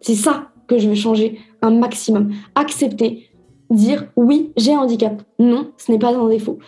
[0.02, 2.32] C'est ça que je veux changer un maximum.
[2.56, 3.30] Accepter,
[3.70, 5.22] dire oui, j'ai un handicap.
[5.40, 6.60] Non, ce n'est pas un défaut.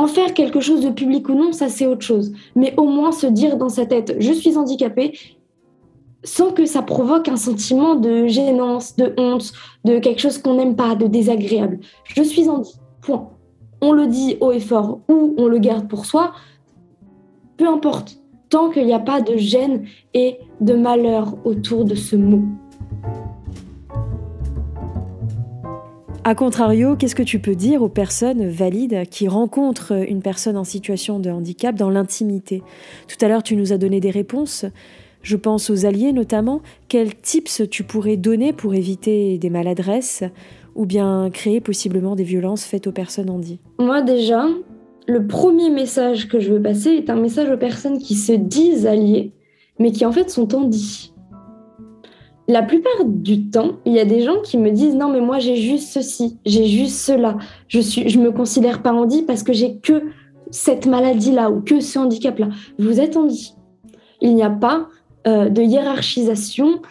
[0.00, 2.32] En faire quelque chose de public ou non, ça c'est autre chose.
[2.56, 5.12] Mais au moins se dire dans sa tête, je suis handicapé,
[6.24, 9.52] sans que ça provoque un sentiment de gênance, de honte,
[9.84, 11.80] de quelque chose qu'on n'aime pas, de désagréable.
[12.04, 13.28] Je suis handi, point.
[13.82, 16.32] On le dit haut et fort ou on le garde pour soi,
[17.58, 18.16] peu importe,
[18.48, 19.84] tant qu'il n'y a pas de gêne
[20.14, 22.44] et de malheur autour de ce mot.
[26.30, 30.62] A contrario, qu'est-ce que tu peux dire aux personnes valides qui rencontrent une personne en
[30.62, 32.62] situation de handicap dans l'intimité?
[33.08, 34.64] Tout à l'heure, tu nous as donné des réponses.
[35.22, 36.62] Je pense aux alliés notamment.
[36.86, 40.22] Quels tips tu pourrais donner pour éviter des maladresses
[40.76, 44.46] ou bien créer possiblement des violences faites aux personnes handies Moi déjà,
[45.08, 48.86] le premier message que je veux passer est un message aux personnes qui se disent
[48.86, 49.32] alliées,
[49.80, 51.09] mais qui en fait sont handies
[52.50, 55.38] la plupart du temps, il y a des gens qui me disent non mais moi
[55.38, 57.36] j'ai juste ceci, j'ai juste cela,
[57.68, 60.02] je suis, je me considère pas handi parce que j'ai que
[60.50, 62.48] cette maladie là ou que ce handicap là.
[62.78, 63.54] Vous êtes handi.
[64.20, 64.88] Il n'y a pas
[65.28, 66.82] euh, de hiérarchisation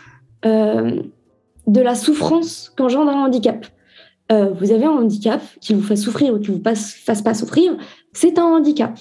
[0.46, 1.02] euh,
[1.68, 3.66] de la souffrance qu'engendre un handicap.
[4.32, 7.76] Euh, vous avez un handicap qui vous fasse souffrir ou qui vous fasse pas souffrir,
[8.14, 8.98] c'est un handicap.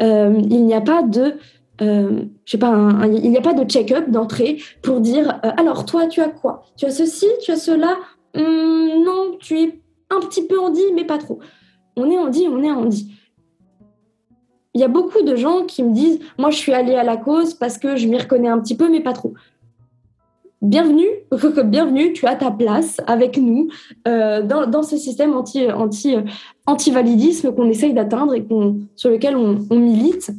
[0.00, 1.34] il n'y a pas de
[1.80, 5.84] euh, je sais pas, il n'y a pas de check-up d'entrée pour dire euh, alors
[5.84, 6.64] toi tu as quoi?
[6.76, 7.96] Tu as ceci, tu as cela?
[8.34, 11.38] Hum, Non, tu es un petit peu handi, mais pas trop.
[11.96, 13.12] On est handi, on est handi.
[14.74, 17.16] Il y a beaucoup de gens qui me disent moi je suis allé à la
[17.16, 19.34] cause parce que je m'y reconnais un petit peu, mais pas trop.
[20.60, 21.06] Bienvenue,
[21.64, 23.68] bienvenue, tu as ta place avec nous
[24.08, 26.16] euh, dans, ce système anti, anti,
[26.66, 28.44] anti validisme qu'on essaye d'atteindre et
[28.96, 30.32] sur lequel on milite.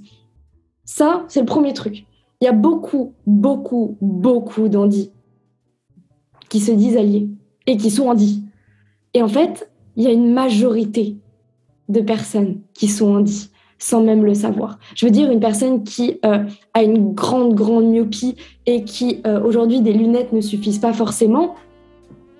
[0.90, 2.08] Ça, c'est le premier truc.
[2.42, 5.12] Il y a beaucoup, beaucoup, beaucoup d'andis
[6.50, 7.30] qui se disent alliés
[7.68, 8.44] et qui sont andis.
[9.14, 11.16] Et en fait, il y a une majorité
[11.90, 13.52] de personnes qui sont andis.
[13.78, 14.80] sans même le savoir.
[14.96, 18.36] Je veux dire, une personne qui euh, a une grande, grande myopie
[18.66, 21.56] et qui, euh, aujourd'hui, des lunettes ne suffisent pas forcément,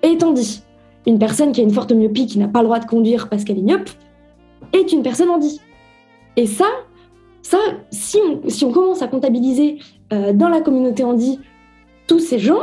[0.02, 0.62] étant dit,
[1.06, 3.44] une personne qui a une forte myopie, qui n'a pas le droit de conduire parce
[3.44, 3.88] qu'elle est myope,
[4.74, 5.60] est une personne handi.
[6.36, 6.66] Et ça,
[7.42, 7.58] ça
[7.90, 8.18] si,
[8.64, 9.78] on, commence à comptabiliser
[10.12, 11.40] euh, dans la communauté handi
[12.06, 12.62] tous ces gens,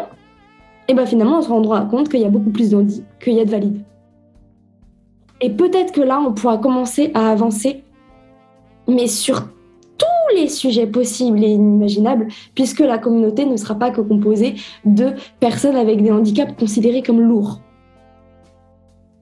[0.89, 3.33] et eh ben finalement, on se rendra compte qu'il y a beaucoup plus d'handi qu'il
[3.33, 3.81] y a de valides.
[5.41, 7.83] Et peut-être que là, on pourra commencer à avancer,
[8.87, 9.41] mais sur
[9.97, 14.55] tous les sujets possibles et inimaginables, puisque la communauté ne sera pas que composée
[14.85, 17.59] de personnes avec des handicaps considérés comme lourds.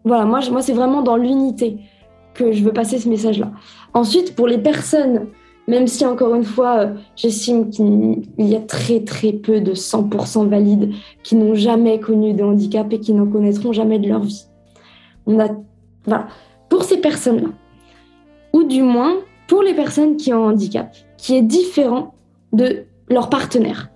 [0.04, 1.80] Voilà, moi c'est vraiment dans l'unité
[2.36, 3.52] que je veux passer ce message-là.
[3.94, 5.28] Ensuite, pour les personnes,
[5.68, 10.48] même si encore une fois, euh, j'estime qu'il y a très très peu de 100%
[10.48, 10.94] valides
[11.24, 14.46] qui n'ont jamais connu de handicap et qui n'en connaîtront jamais de leur vie.
[15.26, 15.50] On a
[16.06, 16.28] voilà.
[16.70, 17.50] Pour ces personnes-là,
[18.54, 19.16] ou du moins
[19.48, 22.14] pour les personnes qui ont un handicap, qui est différent
[22.54, 23.90] de leur partenaire.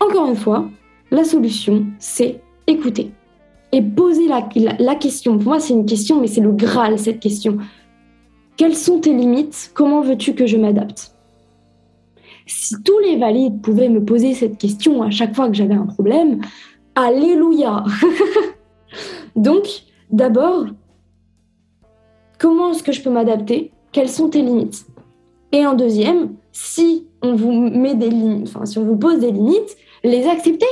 [0.00, 0.68] Encore une fois,
[1.10, 3.12] la solution, c'est écouter
[3.72, 5.38] et poser la, la question.
[5.38, 7.58] Pour moi, c'est une question, mais c'est le Graal, cette question.
[8.58, 9.70] Quelles sont tes limites?
[9.72, 11.14] Comment veux-tu que je m'adapte?
[12.46, 15.86] Si tous les valides pouvaient me poser cette question à chaque fois que j'avais un
[15.86, 16.42] problème,
[16.94, 17.84] Alléluia!
[19.36, 19.66] Donc,
[20.10, 20.64] D'abord,
[22.38, 23.72] comment est-ce que je peux m'adapter?
[23.92, 24.86] Quelles sont tes limites?
[25.52, 27.94] Et en deuxième, si on vous met
[28.64, 30.66] si on vous pose des limites, les accepter.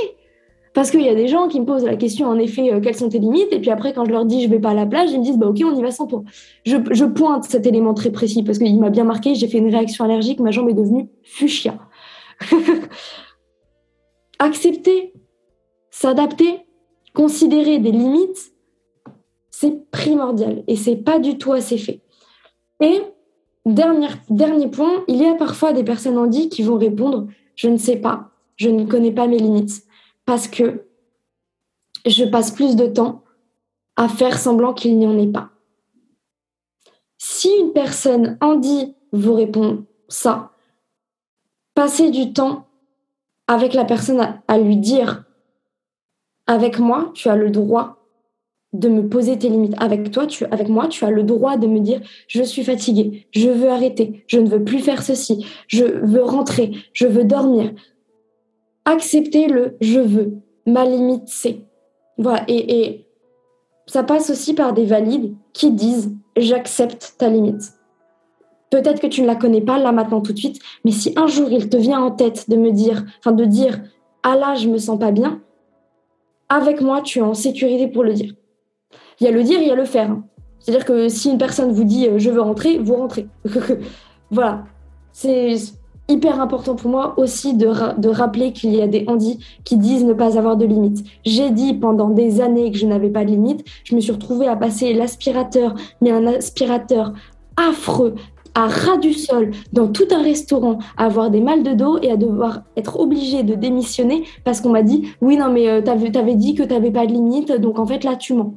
[0.77, 2.99] Parce qu'il y a des gens qui me posent la question, en effet, euh, quelles
[2.99, 4.85] sont tes limites Et puis après, quand je leur dis je vais pas à la
[4.85, 6.25] plage, ils me disent bah ok, on y va sans pour.
[6.67, 9.35] Je, pointe cet élément très précis parce qu'il m'a bien marqué.
[9.35, 11.79] J'ai fait une réaction allergique, ma jambe est devenue fuchsia.
[14.39, 15.15] Accepter,
[15.91, 16.67] s'adapter,
[17.15, 18.53] considérer des limites
[19.51, 22.03] c'est primordial et c'est pas du tout assez fait.
[22.81, 23.01] Et
[23.65, 27.79] dernier, dernier point, il y a parfois des personnes handies qui vont répondre Je ne
[27.79, 29.86] sais pas, je ne connais pas mes limites
[30.27, 30.87] parce que
[32.05, 33.25] je passe plus de temps
[33.97, 35.51] à faire semblant qu'il n'y en ait pas.
[37.17, 40.53] Si une personne handi vous répond ça,
[41.75, 42.69] passez du temps
[43.47, 45.25] avec la personne à, à lui dire
[46.47, 47.97] avec moi, tu as le droit
[48.73, 49.75] de me poser tes limites.
[49.79, 53.27] Avec toi, tu, avec moi, tu as le droit de me dire je suis fatiguée,
[53.31, 57.73] je veux arrêter, je ne veux plus faire ceci, je veux rentrer, je veux dormir.
[58.87, 61.59] Accepter le je veux, ma limite c'est.
[62.19, 63.05] Voilà, et,
[63.87, 67.75] ça passe aussi par des valides qui disent j'accepte ta limite.
[68.71, 71.27] Peut-être que tu ne la connais pas là maintenant tout de suite, mais si un
[71.27, 73.81] jour il te vient en tête de me dire, enfin de dire
[74.23, 75.41] ah là je me sens pas bien,
[76.49, 78.35] avec moi tu es en sécurité pour le dire.
[79.21, 80.11] Il y a le dire, il y a le faire.
[80.11, 80.25] Hein.
[80.61, 83.27] C'est-à-dire que si une personne vous dit euh, je veux rentrer, vous rentrez.
[84.31, 84.65] voilà.
[85.13, 85.57] C'est
[86.09, 90.05] hyper important pour moi aussi de, de rappeler qu'il y a des handis qui disent
[90.05, 91.05] ne pas avoir de limites.
[91.25, 93.65] J'ai dit pendant des années que je n'avais pas de limites.
[93.85, 97.13] Je me suis retrouvée à passer l'aspirateur, mais un aspirateur
[97.57, 98.15] affreux,
[98.55, 102.11] à ras du sol dans tout un restaurant, à avoir des mal de dos et
[102.11, 105.91] à devoir être obligée de démissionner parce qu'on m'a dit oui non mais euh, tu
[106.19, 108.55] avais dit que tu n'avais pas de limites donc en fait là tu mens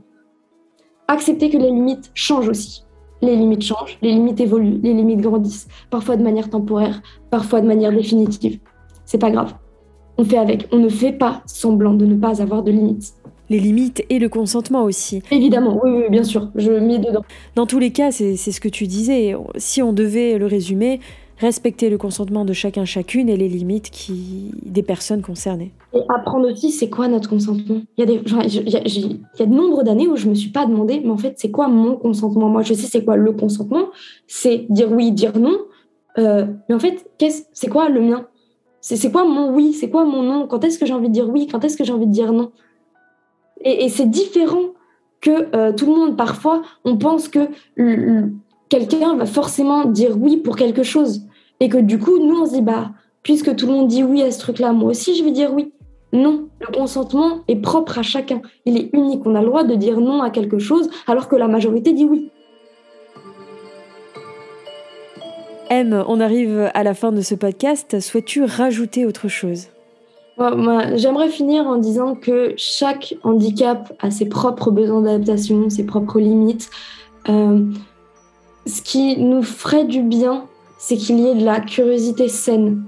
[1.09, 2.83] accepter que les limites changent aussi.
[3.21, 7.67] Les limites changent, les limites évoluent, les limites grandissent, parfois de manière temporaire, parfois de
[7.67, 8.59] manière définitive.
[9.05, 9.53] C'est pas grave.
[10.17, 10.67] On fait avec.
[10.71, 13.13] On ne fait pas semblant de ne pas avoir de limites.
[13.49, 15.23] Les limites et le consentement aussi.
[15.31, 17.23] Évidemment, oui, oui bien sûr, je mets dedans.
[17.55, 19.35] Dans tous les cas, c'est ce que tu disais.
[19.57, 20.99] Si on devait le résumer,
[21.39, 23.91] respecter le consentement de chacun chacune et les limites
[24.65, 25.71] des personnes concernées.
[25.93, 27.81] Et apprendre aussi c'est quoi notre consentement?
[27.97, 31.09] Il y a des y de nombre d'années où je me suis pas demandé mais
[31.09, 32.49] en fait c'est quoi mon consentement?
[32.49, 33.85] Moi je sais c'est quoi le consentement,
[34.27, 35.57] c'est dire oui, dire non.
[36.17, 38.27] Euh, mais en fait qu'est-ce c'est quoi le mien?
[38.81, 40.47] C'est quoi mon oui, c'est quoi mon non?
[40.47, 41.47] Quand est-ce que j'ai envie de dire oui?
[41.47, 42.51] Quand est-ce que j'ai envie de dire non?
[43.61, 44.73] Et, et c'est différent
[45.21, 47.49] que euh, tout le monde parfois on pense que
[48.69, 51.23] quelqu'un va forcément dire oui pour quelque chose.
[51.59, 52.91] Et que du coup, nous, on se dit, bah,
[53.23, 55.73] puisque tout le monde dit oui à ce truc-là, moi aussi, je vais dire oui.
[56.11, 58.41] Non, le consentement est propre à chacun.
[58.65, 59.21] Il est unique.
[59.25, 62.05] On a le droit de dire non à quelque chose alors que la majorité dit
[62.05, 62.31] oui.
[65.69, 67.99] M, on arrive à la fin de ce podcast.
[67.99, 69.67] Souhaites-tu rajouter autre chose?
[70.95, 76.69] J'aimerais finir en disant que chaque handicap a ses propres besoins d'adaptation, ses propres limites.
[77.27, 77.65] Euh,
[78.65, 80.45] ce qui nous ferait du bien,
[80.79, 82.81] c'est qu'il y ait de la curiosité saine.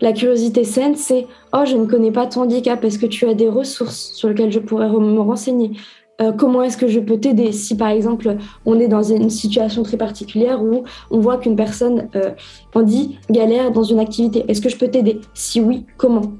[0.00, 3.34] La curiosité saine, c'est oh, je ne connais pas ton handicap, est-ce que tu as
[3.34, 5.72] des ressources sur lesquelles je pourrais me renseigner?
[6.20, 7.52] Euh, comment est-ce que je peux t'aider?
[7.52, 12.08] Si par exemple on est dans une situation très particulière où on voit qu'une personne,
[12.16, 12.30] euh,
[12.74, 15.20] on dit, galère dans une activité, est-ce que je peux t'aider?
[15.34, 16.32] Si oui, comment?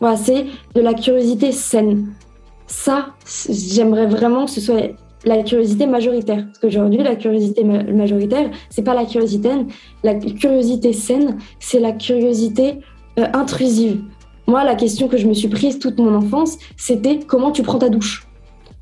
[0.00, 2.12] Voilà, c'est de la curiosité saine.
[2.66, 3.14] Ça,
[3.48, 4.90] j'aimerais vraiment que ce soit
[5.24, 6.44] la curiosité majoritaire.
[6.46, 9.66] Parce qu'aujourd'hui, la curiosité majoritaire, c'est pas la curiosité saine.
[10.02, 12.80] La curiosité saine, c'est la curiosité
[13.18, 14.02] euh, intrusive.
[14.46, 17.78] Moi, la question que je me suis prise toute mon enfance, c'était comment tu prends
[17.78, 18.26] ta douche?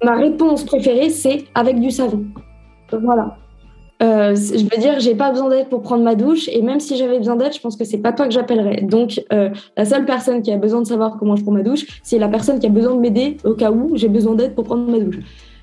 [0.03, 2.25] Ma réponse préférée, c'est avec du savon.
[2.91, 3.37] Voilà.
[4.03, 6.97] Euh, je veux dire, j'ai pas besoin d'aide pour prendre ma douche, et même si
[6.97, 8.81] j'avais besoin d'aide, je pense que c'est pas toi que j'appellerais.
[8.83, 12.01] Donc, euh, la seule personne qui a besoin de savoir comment je prends ma douche,
[12.03, 14.65] c'est la personne qui a besoin de m'aider au cas où j'ai besoin d'aide pour
[14.65, 15.19] prendre ma douche.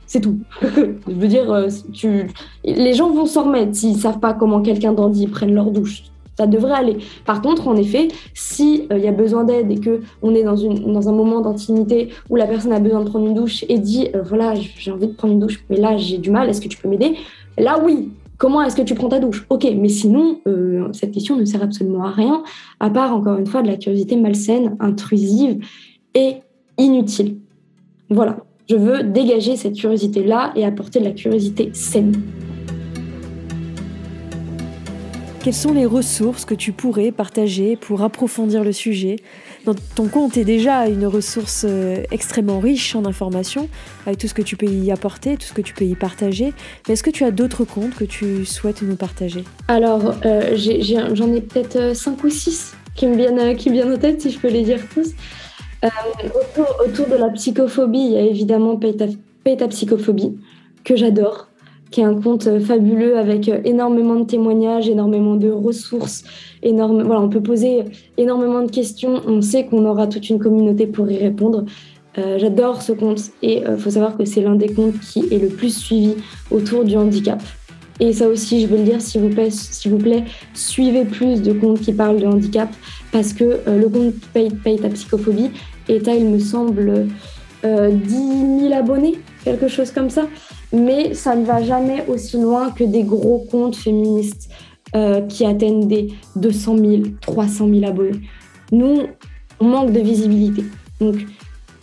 [0.10, 0.40] C'est tout.
[0.62, 2.32] je veux dire, euh, tu...
[2.64, 6.04] les gens vont s'en remettre s'ils savent pas comment quelqu'un d'Andy prenne leur douche
[6.36, 6.98] ça devrait aller.
[7.26, 11.10] Par contre, en effet, si il y a besoin d'aide et que on est dans,
[11.10, 14.54] un moment d'intimité où la personne a besoin de prendre une douche et dit voilà
[14.56, 16.88] j'ai envie de prendre une douche mais là j'ai du mal, est-ce que tu peux
[16.88, 17.18] m'aider?
[17.58, 19.46] Là oui, Comment est-ce que tu prends ta douche?
[19.50, 22.42] Ok, mais sinon, euh, cette question ne sert absolument à rien,
[22.80, 25.62] à part, encore une fois, de la curiosité malsaine, intrusive
[26.16, 26.36] et
[26.78, 27.36] inutile.
[28.10, 28.38] Voilà,
[28.70, 32.22] je veux dégager cette curiosité-là et apporter de la curiosité saine.
[35.42, 39.16] Quelles sont les ressources que tu pourrais partager pour approfondir le sujet?
[39.66, 43.70] Dans ton compte est déjà une ressource euh, extrêmement riche en informations,
[44.06, 46.54] avec tout ce que tu peux y apporter, tout ce que tu peux y partager.
[46.88, 49.46] Mais est-ce que tu as d'autres comptes que tu souhaites nous partager?
[49.68, 50.56] Alors, euh,
[51.14, 54.30] j'en ai, peut-être 5 euh, ou 6 qui me viennent, qui viennent en tête, si
[54.30, 55.14] je peux les dire tous.
[55.84, 60.38] Autour, de la psychophobie, il y a évidemment Paye psychophobie,
[60.84, 61.50] que j'adore
[61.92, 66.24] qui est un compte euh, fabuleux avec euh, énormément de témoignages, énormément de ressources,
[66.62, 67.86] énorme, voilà, on peut poser
[68.18, 69.22] énormément de questions.
[69.28, 71.66] On sait qu'on aura toute une communauté pour y répondre.
[72.18, 75.40] Euh, j'adore ce compte et il faut savoir que c'est l'un des comptes qui est
[75.40, 76.16] le plus suivi
[76.52, 77.42] autour du handicap.
[78.00, 80.24] Et ça aussi, je veux le dire, s'il vous plaît, s'il vous plaît,
[80.54, 82.70] suivez plus de comptes qui parlent de handicap
[83.12, 85.52] parce que le compte paye, ta psychophobie
[85.88, 87.08] est à, il me semble,
[87.64, 87.70] 10
[88.62, 90.24] 000 abonnés, quelque chose comme ça
[90.72, 94.50] mais ça ne va jamais aussi loin que des gros comptes féministes
[94.96, 98.22] euh, qui atteignent des 200 000, 300 000 abonnés.
[98.72, 99.04] Nous,
[99.60, 100.64] on manque de visibilité.
[101.00, 101.16] Donc,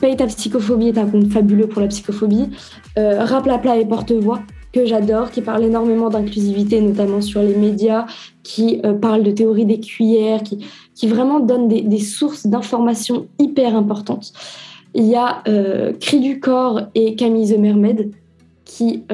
[0.01, 2.51] Paye ta psychophobie est un compte fabuleux pour la psychophobie.
[2.99, 4.41] Euh, Raplapla et Porte-Voix,
[4.72, 8.05] que j'adore, qui parle énormément d'inclusivité, notamment sur les médias,
[8.43, 10.66] qui euh, parle de théorie des cuillères, qui,
[10.97, 14.33] qui vraiment donne des, sources d'informations hyper importantes.
[14.95, 18.11] Il y a euh, Cri du corps et Camille The Mermaid,
[18.65, 19.05] qui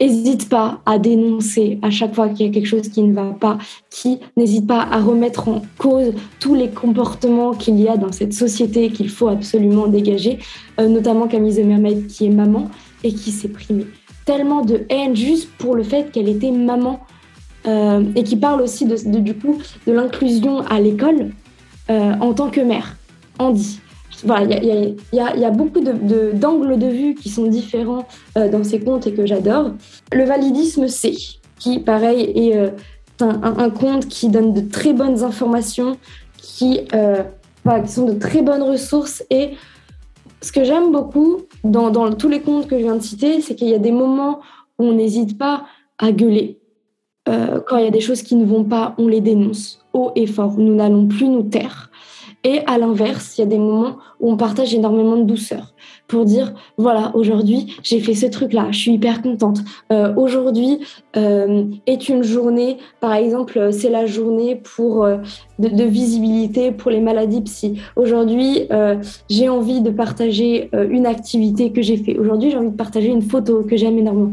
[0.00, 3.12] n'hésite euh, pas à dénoncer à chaque fois qu'il y a quelque chose qui ne
[3.12, 3.58] va pas,
[3.90, 8.32] qui n'hésite pas à remettre en cause tous les comportements qu'il y a dans cette
[8.32, 10.38] société qu'il faut absolument dégager,
[10.80, 12.70] euh, notamment Camille The Mermaid qui est maman
[13.04, 13.86] et qui s'est primée
[14.26, 17.00] tellement de haine juste pour le fait qu'elle était maman
[17.66, 21.30] euh, et qui parle aussi de, du coup de l'inclusion à l'école
[21.88, 22.96] en tant que mère.
[23.38, 23.78] Andy,
[24.24, 28.06] il y, a, beaucoup d'angles de, vue qui sont différents
[28.36, 29.72] euh, dans ces contes et que j'adore.
[30.12, 31.14] Le validisme C,
[31.58, 32.70] qui, pareil, est euh,
[33.20, 35.96] un, conte qui donne de très bonnes informations,
[36.38, 37.22] qui, euh,
[37.84, 39.22] qui sont de très bonnes ressources.
[39.30, 39.50] Et
[40.40, 43.54] ce que j'aime beaucoup dans, dans, tous les contes que je viens de citer, c'est
[43.54, 44.40] qu'il y a des moments
[44.78, 45.64] où on n'hésite pas
[45.98, 46.58] à gueuler.
[47.26, 50.26] Quand il y a des choses qui ne vont pas, on les dénonce haut et
[50.26, 50.54] fort.
[50.58, 51.90] Nous n'allons plus nous taire.
[52.44, 55.74] Et à l'inverse, il y a des moments où on partage énormément de douceur
[56.06, 59.58] pour dire voilà aujourd'hui j'ai fait ce truc là je suis hyper contente.
[59.92, 60.78] Euh, aujourd'hui
[61.16, 65.16] euh, est une journée par exemple c'est la journée pour euh,
[65.58, 67.80] de, visibilité pour les maladies psy.
[67.96, 68.68] Aujourd'hui
[69.28, 72.16] j'ai envie de partager une activité que j'ai fait.
[72.16, 74.32] Aujourd'hui j'ai envie de partager une photo que j'aime énormément.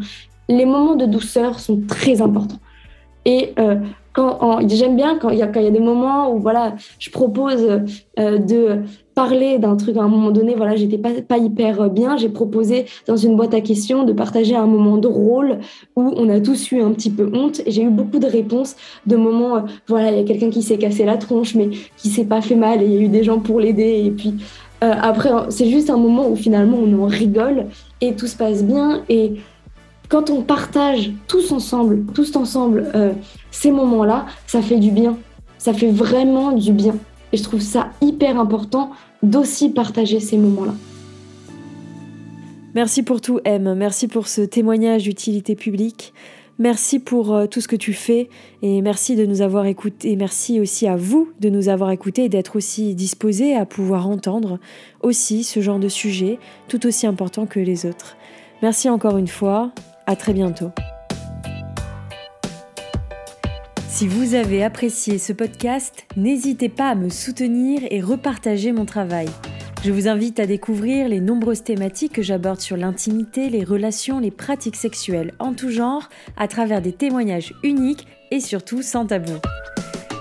[0.50, 2.60] Les moments de douceur sont très importants
[3.26, 3.54] et
[4.68, 7.82] j'aime bien quand il y, a, des moments où voilà, je propose
[8.20, 8.82] euh, de
[9.16, 9.98] parler d'un truc.
[9.98, 13.54] À un moment donné, voilà, j'étais pas, pas hyper bien, j'ai proposé dans une boîte
[13.54, 15.60] à questions de partager un moment drôle
[15.96, 17.62] où on a tous eu un petit peu honte.
[17.68, 20.78] J'ai eu beaucoup de réponses de moments, euh, voilà, il y a quelqu'un qui s'est
[20.78, 23.24] cassé la tronche mais qui s'est pas fait mal et il y a eu des
[23.24, 24.04] gens pour l'aider.
[24.06, 24.36] Et puis
[24.84, 27.68] euh, après c'est juste un moment où finalement on rigole
[28.02, 29.04] et tout se passe bien.
[29.10, 29.34] Et
[30.10, 33.14] quand on partage tous ensemble, tous ensemble, euh,
[33.51, 35.18] ces moments-là, ça fait du bien.
[35.58, 36.95] Ça fait vraiment du bien.
[37.32, 38.91] Et je trouve ça hyper important
[39.24, 40.74] d'aussi partager ces moments-là.
[42.76, 43.76] Merci pour tout, M.
[43.76, 46.14] Merci pour ce témoignage d'utilité publique.
[46.60, 48.30] Merci pour euh, tout ce que tu fais
[48.62, 50.16] et merci de nous avoir écoutés.
[50.16, 54.60] Merci aussi à vous de nous avoir écoutés et d'être aussi disposés à pouvoir entendre
[55.01, 56.38] aussi ce genre de sujet
[56.68, 58.18] tout aussi important que les autres.
[58.62, 59.72] Merci encore une fois.
[60.06, 60.72] À très bientôt.
[63.88, 69.28] Si vous avez apprécié ce podcast, n'hésitez pas à me soutenir et repartager mon travail.
[69.86, 74.32] Je vous invite à découvrir les nombreuses thématiques que j'aborde sur l'intimité, les relations, les
[74.32, 79.34] pratiques sexuelles en tout genre, à travers des témoignages uniques et surtout sans tabou.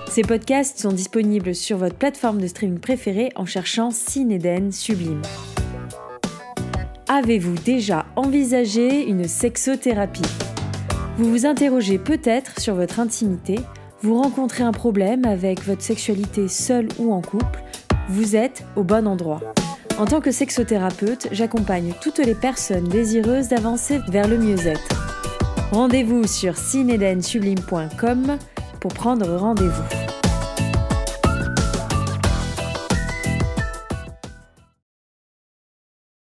[0.07, 5.23] Ces podcasts sont disponibles sur votre plateforme de streaming préférée en cherchant Cinéden Sublime.
[7.15, 10.23] Avez-vous déjà envisagé une sexothérapie?
[11.19, 13.59] Vous vous interrogez peut-être sur votre intimité,
[14.01, 17.61] vous rencontrez un problème avec votre sexualité seule ou en couple,
[18.09, 19.41] vous êtes au bon endroit.
[19.99, 24.89] En tant que sexothérapeute, j'accompagne toutes les personnes désireuses d'avancer vers le mieux-être.
[25.71, 28.39] Rendez-vous sur cinedensublime.com
[28.79, 30.22] pour prendre rendez-vous.